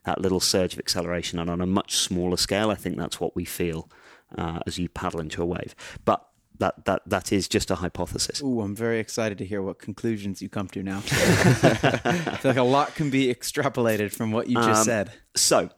[0.05, 1.39] that little surge of acceleration.
[1.39, 3.89] And on a much smaller scale, I think that's what we feel
[4.37, 5.75] uh, as you paddle into a wave.
[6.05, 6.25] But
[6.59, 8.41] that that that is just a hypothesis.
[8.43, 10.97] Oh, I'm very excited to hear what conclusions you come to now.
[11.05, 15.11] I feel like a lot can be extrapolated from what you just um, said.
[15.35, 15.69] So,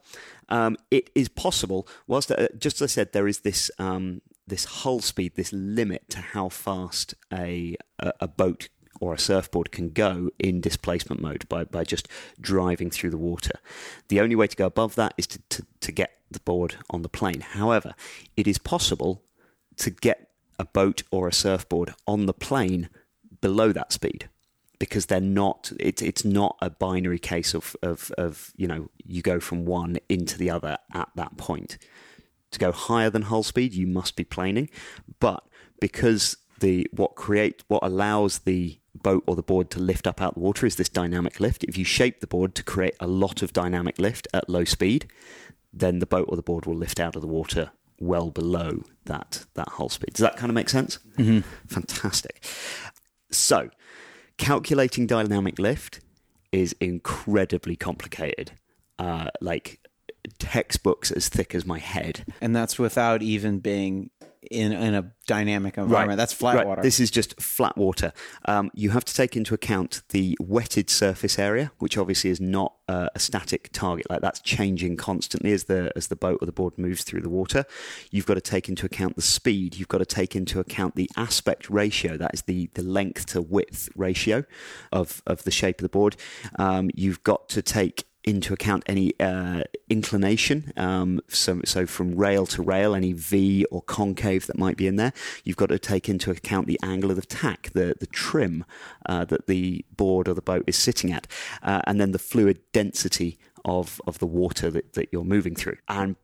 [0.48, 1.88] um, it is possible.
[2.06, 6.08] Whilst uh, just as I said, there is this um, this hull speed, this limit
[6.10, 8.68] to how fast a a, a boat
[9.00, 12.08] or a surfboard can go in displacement mode by, by just
[12.40, 13.52] driving through the water.
[14.08, 17.02] The only way to go above that is to, to, to get the board on
[17.02, 17.40] the plane.
[17.40, 17.94] However,
[18.36, 19.22] it is possible
[19.76, 22.88] to get a boat or a surfboard on the plane
[23.40, 24.28] below that speed
[24.78, 29.22] because they're not it, it's not a binary case of, of, of you know you
[29.22, 31.78] go from one into the other at that point.
[32.52, 34.70] To go higher than hull speed you must be planing
[35.20, 35.44] but
[35.80, 40.30] because the what create what allows the boat or the board to lift up out
[40.30, 41.64] of the water is this dynamic lift.
[41.64, 45.06] If you shape the board to create a lot of dynamic lift at low speed
[45.72, 47.70] then the boat or the board will lift out of the water
[48.00, 50.14] well below that that hull speed.
[50.14, 50.98] Does that kind of make sense?
[51.16, 51.40] Mm-hmm.
[51.68, 52.44] Fantastic.
[53.30, 53.70] So,
[54.38, 56.00] calculating dynamic lift
[56.52, 58.52] is incredibly complicated.
[58.98, 59.80] Uh, like
[60.38, 62.24] textbooks as thick as my head.
[62.40, 64.10] And that's without even being
[64.50, 66.16] in in a dynamic environment.
[66.16, 66.66] That's flat right.
[66.66, 66.82] water.
[66.82, 68.12] This is just flat water.
[68.44, 72.74] Um, you have to take into account the wetted surface area, which obviously is not
[72.88, 74.08] uh, a static target.
[74.08, 77.30] Like that's changing constantly as the as the boat or the board moves through the
[77.30, 77.64] water.
[78.10, 79.76] You've got to take into account the speed.
[79.76, 82.16] You've got to take into account the aspect ratio.
[82.16, 84.44] That is the the length to width ratio
[84.92, 86.16] of of the shape of the board.
[86.58, 90.72] Um, you've got to take into account any uh, inclination.
[90.76, 94.96] Um, so, so from rail to rail, any V or concave that might be in
[94.96, 95.12] there.
[95.44, 98.64] You've got to take into account the angle of the tack, the the trim
[99.06, 101.28] uh, that the board or the boat is sitting at,
[101.62, 105.76] uh, and then the fluid density of of the water that, that you're moving through.
[105.88, 106.16] And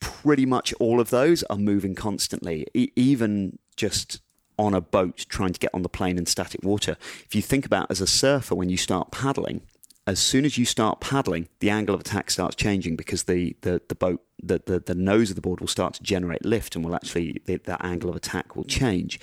[0.00, 4.20] pretty much all of those are moving constantly, e- even just
[4.58, 6.96] on a boat trying to get on the plane in static water.
[7.24, 9.62] If you think about as a surfer when you start paddling,
[10.08, 13.82] as soon as you start paddling, the angle of attack starts changing because the, the,
[13.88, 16.82] the boat, the, the, the nose of the board will start to generate lift and
[16.82, 19.20] will actually, the, that angle of attack will change.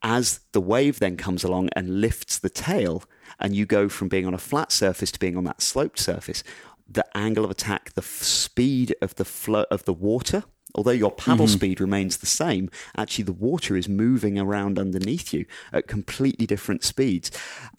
[0.00, 3.02] As the wave then comes along and lifts the tail,
[3.40, 6.44] and you go from being on a flat surface to being on that sloped surface,
[6.88, 11.10] the angle of attack, the f- speed of the flow of the water, although your
[11.10, 11.54] paddle Mm-hmm.
[11.56, 16.84] speed remains the same, actually the water is moving around underneath you at completely different
[16.84, 17.32] speeds.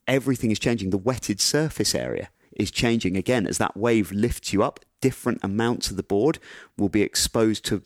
[0.08, 0.90] Everything is changing.
[0.90, 2.30] The wetted surface area
[2.60, 4.80] is changing again as that wave lifts you up.
[5.02, 6.38] Different amounts of the board
[6.78, 7.82] will be exposed to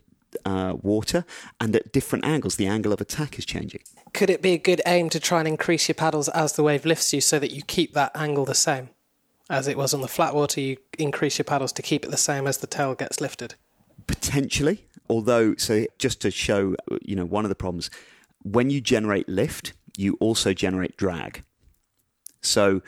[0.46, 1.26] uh, water,
[1.62, 3.82] and at different angles, the angle of attack is changing.
[4.14, 6.86] Could it be a good aim to try and increase your paddles as the wave
[6.86, 8.90] lifts you so that you keep that angle the same?
[9.50, 12.18] As it was on the flat water, you increase your paddles to keep it the
[12.18, 13.56] same as the tail gets lifted.
[14.08, 17.90] potentially although so just to show you know one of the problems
[18.44, 21.44] when you generate lift you also generate drag
[22.42, 22.82] so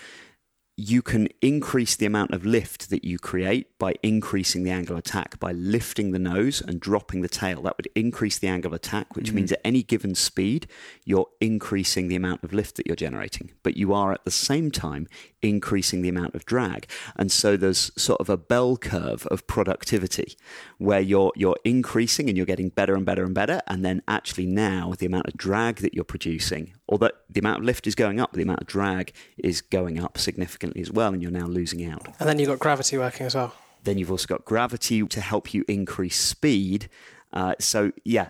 [0.78, 5.00] you can increase the amount of lift that you create by increasing the angle of
[5.00, 7.62] attack by lifting the nose and dropping the tail.
[7.62, 9.36] That would increase the angle of attack which mm-hmm.
[9.36, 10.68] means at any given speed
[11.06, 13.52] you're increasing the amount of lift that you're generating.
[13.64, 15.08] But you are at the same time
[15.42, 16.90] increasing the amount of drag.
[17.16, 20.36] And so there's sort of a bell curve of productivity
[20.78, 23.62] where you're you're increasing and you're getting better and better and better.
[23.68, 27.66] And then actually now the amount of drag that you're producing although the amount of
[27.66, 31.22] lift is going up the amount of drag is going up significantly as well and
[31.22, 33.53] you're now losing out And then you've got gravity working as well.
[33.84, 36.89] then you've also got gravity to help you increase speed.
[37.34, 38.30] Uh, so yeah,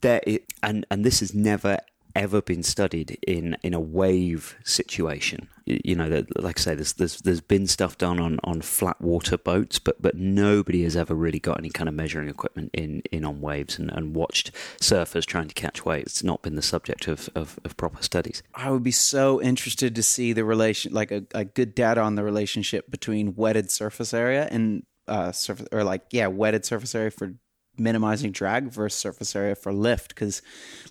[0.00, 1.78] there it, and and this has never
[2.14, 5.48] ever been studied in in a wave situation.
[5.66, 9.38] You know, like I say, there's there's there's been stuff done on on flat water
[9.38, 13.24] boats, but but nobody has ever really got any kind of measuring equipment in in
[13.24, 16.12] on waves and, and watched surfers trying to catch waves.
[16.12, 18.42] It's not been the subject of of, of proper studies.
[18.54, 22.14] I would be so interested to see the relation, like a, a good data on
[22.14, 27.10] the relationship between wetted surface area and uh, surface, or like yeah, wetted surface area
[27.10, 27.34] for
[27.78, 30.08] minimizing drag versus surface area for lift.
[30.08, 30.42] Because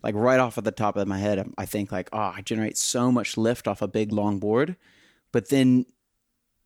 [0.01, 2.77] like right off of the top of my head, I think like oh, I generate
[2.77, 4.75] so much lift off a big long board,
[5.31, 5.85] but then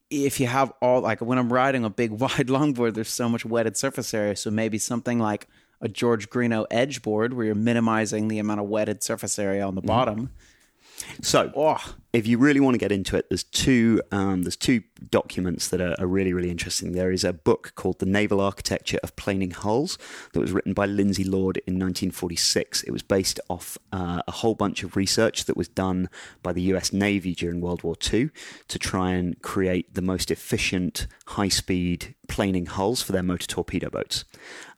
[0.09, 3.45] if you have all like when I'm riding a big wide longboard, there's so much
[3.45, 4.35] wetted surface area.
[4.35, 5.47] So maybe something like
[5.81, 9.75] a George Greenough edge board where you're minimizing the amount of wetted surface area on
[9.75, 9.87] the mm-hmm.
[9.87, 10.31] bottom.
[11.21, 14.81] So Oh, if you really want to get into it, there's two um, there's two
[15.09, 16.93] documents that are, are really really interesting.
[16.93, 19.97] There is a book called The Naval Architecture of Planing Hulls
[20.33, 22.83] that was written by Lindsay Lord in 1946.
[22.83, 26.09] It was based off uh, a whole bunch of research that was done
[26.41, 26.91] by the U.S.
[26.91, 28.29] Navy during World War II
[28.67, 33.89] to try and create the most efficient high speed planing hulls for their motor torpedo
[33.89, 34.25] boats.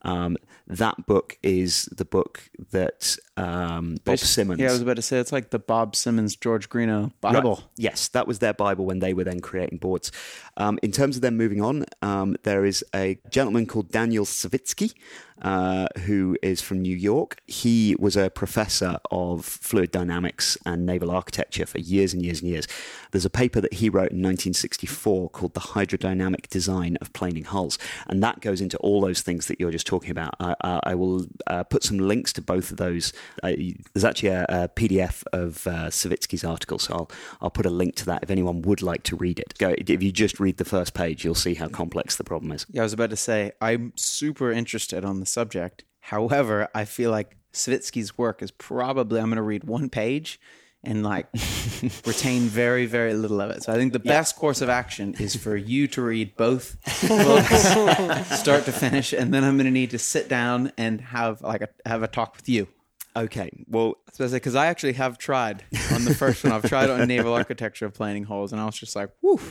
[0.01, 0.37] Um,
[0.67, 4.59] that book is the book that um, Bob Simmons.
[4.59, 7.55] Yeah, I was about to say it's like the Bob Simmons George Greenough Bible.
[7.55, 7.63] Right.
[7.77, 10.11] Yes, that was their Bible when they were then creating boards.
[10.57, 14.93] Um, in terms of them moving on, um, there is a gentleman called Daniel Savitsky,
[15.41, 17.41] uh, who is from New York.
[17.47, 22.49] He was a professor of fluid dynamics and naval architecture for years and years and
[22.49, 22.67] years.
[23.11, 27.77] There's a paper that he wrote in 1964 called The Hydrodynamic Design of Planing Hulls,
[28.07, 30.35] and that goes into all those things that you're just talking about.
[30.39, 33.13] I, I, I will uh, put some links to both of those.
[33.41, 33.53] Uh,
[33.93, 37.11] there's actually a, a PDF of uh, Savitsky's article, so I'll,
[37.41, 39.53] I'll put a link to that if anyone would like to read it.
[39.57, 42.65] Go, if you just read the first page, you'll see how complex the problem is.
[42.69, 45.83] Yeah, I was about to say I'm super interested on the subject.
[45.99, 50.39] However, I feel like Savitsky's work is probably I'm going to read one page,
[50.83, 51.27] and like
[52.05, 53.63] retain very, very little of it.
[53.63, 56.77] So I think the best course of action is for you to read both
[57.07, 61.41] books, start to finish, and then I'm going to need to sit down and have
[61.41, 62.67] like a have a talk with you.
[63.15, 63.49] Okay.
[63.67, 66.53] Well, because I actually have tried on the first one.
[66.53, 69.41] I've tried on naval architecture of planning holes, and I was just like, "Whew,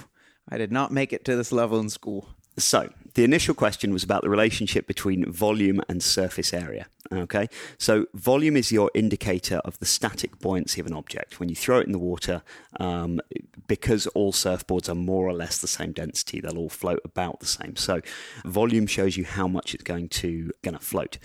[0.48, 4.04] I did not make it to this level in school." So, the initial question was
[4.04, 6.86] about the relationship between volume and surface area.
[7.10, 7.48] Okay,
[7.78, 11.40] so volume is your indicator of the static buoyancy of an object.
[11.40, 12.42] When you throw it in the water,
[12.78, 13.20] um,
[13.66, 17.46] because all surfboards are more or less the same density, they'll all float about the
[17.46, 17.76] same.
[17.76, 18.02] So,
[18.44, 21.18] volume shows you how much it's going to going to float.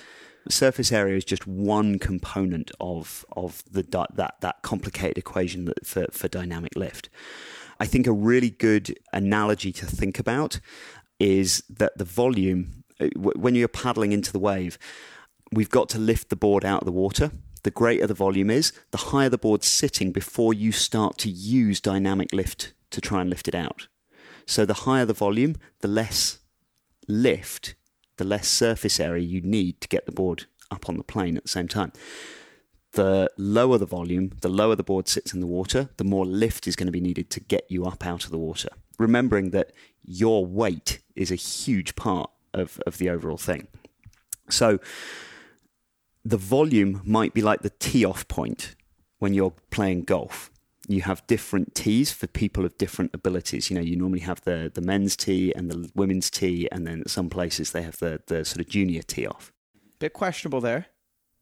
[0.50, 3.84] Surface area is just one component of of the
[4.14, 7.10] that that complicated equation that for, for dynamic lift.
[7.80, 10.60] I think a really good analogy to think about
[11.24, 14.78] is that the volume, uh, when you're paddling into the wave,
[15.54, 17.32] we've got to lift the board out of the water.
[17.64, 21.80] The greater the volume is, the higher the board's sitting before you start to use
[21.80, 23.88] dynamic lift to try and lift it out.
[24.46, 26.40] So the higher the volume, the less
[27.08, 27.76] lift,
[28.18, 31.44] the less surface area you need to get the board up on the plane at
[31.44, 31.94] the same time.
[32.92, 36.68] The lower the volume, the lower the board sits in the water, the more lift
[36.68, 38.70] is going to be needed to get you up out of the water.
[39.00, 39.72] Remembering that
[40.06, 43.68] your weight is a huge part of, of the overall thing.
[44.50, 44.80] So
[46.26, 48.76] the volume might be like the tee off point
[49.20, 50.50] when you're playing golf.
[50.88, 53.70] You have different tees for people of different abilities.
[53.70, 57.08] You know, you normally have the, the men's tee and the women's tee, and then
[57.08, 59.54] some places they have the, the sort of junior tee off.
[60.00, 60.88] Bit questionable there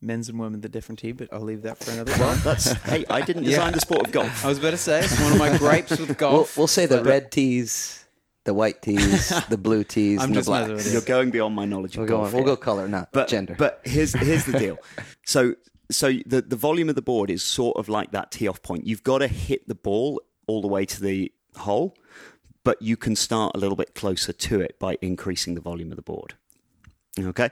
[0.01, 3.05] men's and women the different tee, but I'll leave that for another well, that's hey,
[3.09, 3.71] I didn't design yeah.
[3.71, 4.43] the sport of golf.
[4.43, 6.57] I was about to say it's one of my gripes with golf.
[6.57, 8.05] We'll, we'll say the red tees
[8.43, 10.85] the white tees, the blue tees, I'm and the black.
[10.85, 12.31] You're going beyond my knowledge we'll of golf.
[12.31, 13.55] Go we'll go color, not but, gender.
[13.57, 14.77] But here's here's the deal.
[15.23, 15.55] So
[15.89, 18.87] so the the volume of the board is sort of like that tee off point.
[18.87, 21.95] You've got to hit the ball all the way to the hole,
[22.63, 25.95] but you can start a little bit closer to it by increasing the volume of
[25.95, 26.33] the board.
[27.17, 27.49] Okay.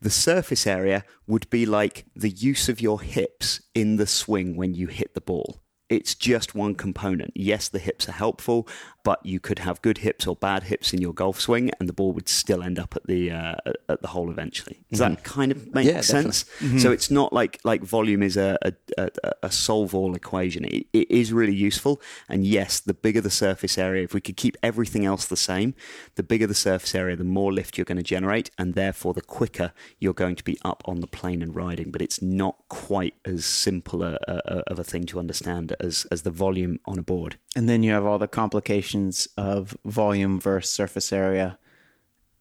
[0.00, 4.74] The surface area would be like the use of your hips in the swing when
[4.74, 7.32] you hit the ball it's just one component.
[7.34, 8.68] Yes, the hips are helpful,
[9.02, 11.92] but you could have good hips or bad hips in your golf swing, and the
[11.92, 13.54] ball would still end up at the uh,
[13.88, 14.82] at the hole eventually.
[14.90, 15.14] Does mm-hmm.
[15.14, 16.44] that kind of make yeah, sense?
[16.60, 16.78] Mm-hmm.
[16.78, 20.64] So it's not like like volume is a a, a, a solve all equation.
[20.64, 24.36] It, it is really useful, and yes, the bigger the surface area, if we could
[24.36, 25.74] keep everything else the same,
[26.16, 29.22] the bigger the surface area, the more lift you're going to generate, and therefore the
[29.22, 31.90] quicker you're going to be up on the plane and riding.
[31.90, 36.22] But it's not quite as simple a, a, of a thing to understand as as
[36.22, 37.38] the volume on a board.
[37.56, 41.58] And then you have all the complications of volume versus surface area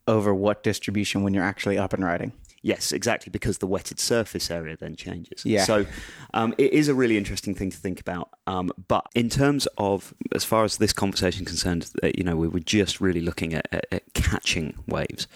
[0.07, 2.31] over what distribution when you're actually up and riding.
[2.61, 5.45] Yes, exactly, because the wetted surface area then changes.
[5.45, 5.63] Yeah.
[5.63, 5.85] So
[6.33, 8.29] um, it is a really interesting thing to think about.
[8.47, 12.47] Um, but in terms of, as far as this conversation concerned, uh, you know, we
[12.47, 15.27] were just really looking at, at, at catching waves.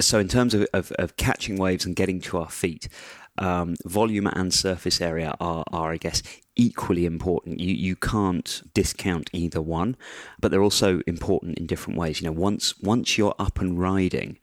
[0.00, 2.88] So in terms of, of, of, catching waves and getting to our feet,
[3.38, 6.22] um, volume and surface area are, are, I guess,
[6.56, 7.60] equally important.
[7.60, 9.96] You you can't discount either one,
[10.40, 12.20] but they're also important in different ways.
[12.20, 14.38] You know, once once you're up and riding,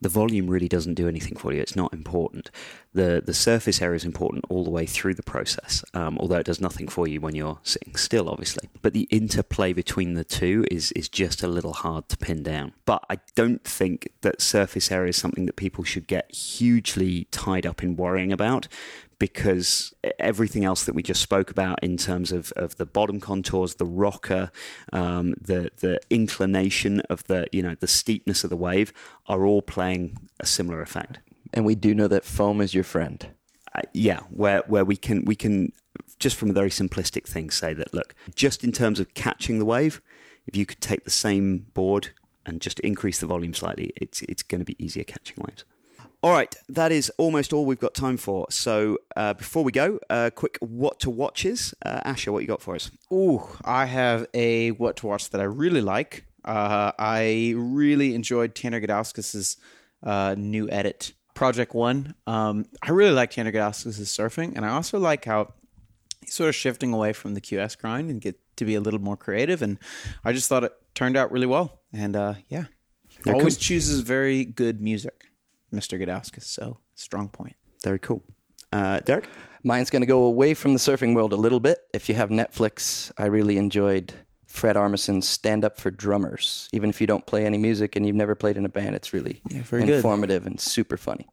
[0.00, 1.60] the volume really doesn't do anything for you.
[1.60, 2.50] It's not important.
[2.94, 6.46] The the surface area is important all the way through the process, um, although it
[6.46, 8.68] does nothing for you when you're sitting still, obviously.
[8.80, 12.72] But the interplay between the two is is just a little hard to pin down.
[12.84, 17.66] But I don't think that surface area is something that people should get hugely tied
[17.66, 18.68] up in worrying about
[19.18, 23.74] because everything else that we just spoke about in terms of, of the bottom contours,
[23.76, 24.50] the rocker,
[24.92, 28.92] um, the the inclination of the you know the steepness of the wave
[29.26, 31.18] are all playing a similar effect.
[31.52, 33.28] And we do know that foam is your friend.
[33.74, 35.72] Uh, yeah, where where we can we can
[36.18, 39.64] just from a very simplistic thing say that look, just in terms of catching the
[39.64, 40.00] wave,
[40.46, 42.10] if you could take the same board
[42.46, 45.64] and just increase the volume slightly, it's it's going to be easier catching waves.
[46.20, 48.46] All right, that is almost all we've got time for.
[48.50, 51.74] So uh, before we go, uh, quick what to watches.
[51.84, 52.90] Uh, Asher, what you got for us?
[53.08, 56.24] Oh, I have a what to watch that I really like.
[56.44, 59.58] Uh, I really enjoyed Tanner Gudauskas'
[60.02, 62.14] uh, new edit, Project One.
[62.26, 65.52] Um, I really like Tanner Gudauskas' surfing, and I also like how
[66.20, 69.00] he's sort of shifting away from the QS grind and get to be a little
[69.00, 69.62] more creative.
[69.62, 69.78] And
[70.24, 71.78] I just thought it turned out really well.
[71.92, 72.64] And uh, yeah,
[73.24, 73.60] always cool.
[73.60, 75.27] chooses very good music.
[75.72, 76.00] Mr.
[76.00, 76.44] Gudauskas.
[76.44, 77.56] So strong point.
[77.82, 78.22] Very cool.
[78.72, 79.28] Uh, Derek?
[79.64, 81.78] Mine's going to go away from the surfing world a little bit.
[81.92, 84.12] If you have Netflix, I really enjoyed
[84.46, 86.68] Fred Armisen's Stand Up for Drummers.
[86.72, 89.12] Even if you don't play any music and you've never played in a band, it's
[89.12, 90.52] really yeah, informative good.
[90.52, 91.28] and super funny.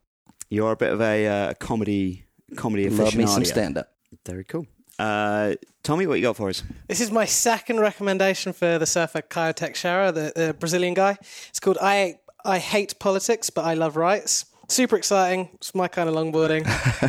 [0.48, 2.24] You're a bit of a uh, comedy
[2.56, 2.98] comedy aficionado.
[2.98, 3.92] Love me some stand up.
[4.24, 4.66] Very cool.
[4.98, 6.62] Uh, Tommy, what you got for us?
[6.88, 11.18] This is my second recommendation for the surfer Caio Teixeira, the, the Brazilian guy.
[11.48, 14.46] It's called I I Hate Politics, but I Love Rights.
[14.68, 15.50] Super exciting.
[15.54, 16.62] It's my kind of longboarding.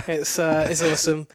[0.08, 1.28] it's uh, it's awesome.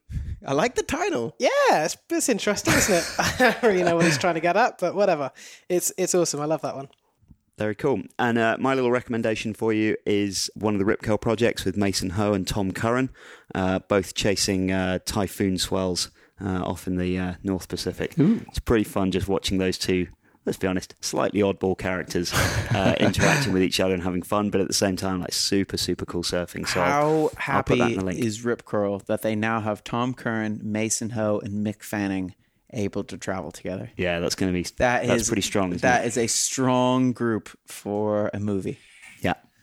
[0.46, 1.36] I like the title.
[1.38, 3.04] Yeah, it's, it's interesting, isn't it?
[3.18, 5.30] I don't really know what he's trying to get at, but whatever.
[5.68, 6.40] It's it's awesome.
[6.40, 6.88] I love that one.
[7.58, 8.02] Very cool.
[8.18, 11.76] And uh, my little recommendation for you is one of the Rip Curl projects with
[11.76, 13.10] Mason Ho and Tom Curren,
[13.54, 16.10] uh, both chasing uh, typhoon swells
[16.44, 18.14] uh, off in the uh, North Pacific.
[18.48, 20.08] It's pretty fun just watching those two.
[20.44, 24.60] Let's be honest, slightly oddball characters uh, interacting with each other and having fun, but
[24.60, 26.66] at the same time, like super, super cool surfing.
[26.66, 28.19] So I'll- How I'll put happy that in the link.
[28.19, 32.35] is Rip Curl that they now have Tom Curren, Mason Ho, and Mick Fanning
[32.73, 33.90] able to travel together?
[33.97, 35.69] yeah, that's going to be That that's is- pretty strong.
[35.70, 36.09] Isn't That it?
[36.09, 38.78] is a strong group for a movie.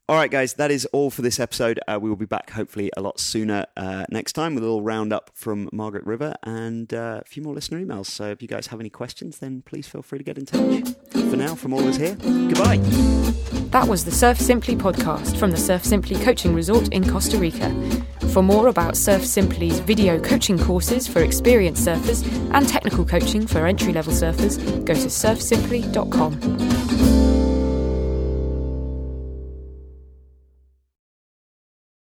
[0.09, 1.79] All right, guys, that is all for this episode.
[1.87, 4.81] Uh, we will be back hopefully a lot sooner uh, next time with a little
[4.81, 8.07] roundup from Margaret River and uh, a few more listener emails.
[8.07, 10.95] So if you guys have any questions, then please feel free to get in touch.
[11.11, 12.77] For now, from all of us here, goodbye.
[13.69, 17.69] That was the Surf Simply podcast from the Surf Simply Coaching Resort in Costa Rica.
[18.33, 22.25] For more about Surf Simply's video coaching courses for experienced surfers
[22.55, 26.88] and technical coaching for entry level surfers, go to surfsimply.com.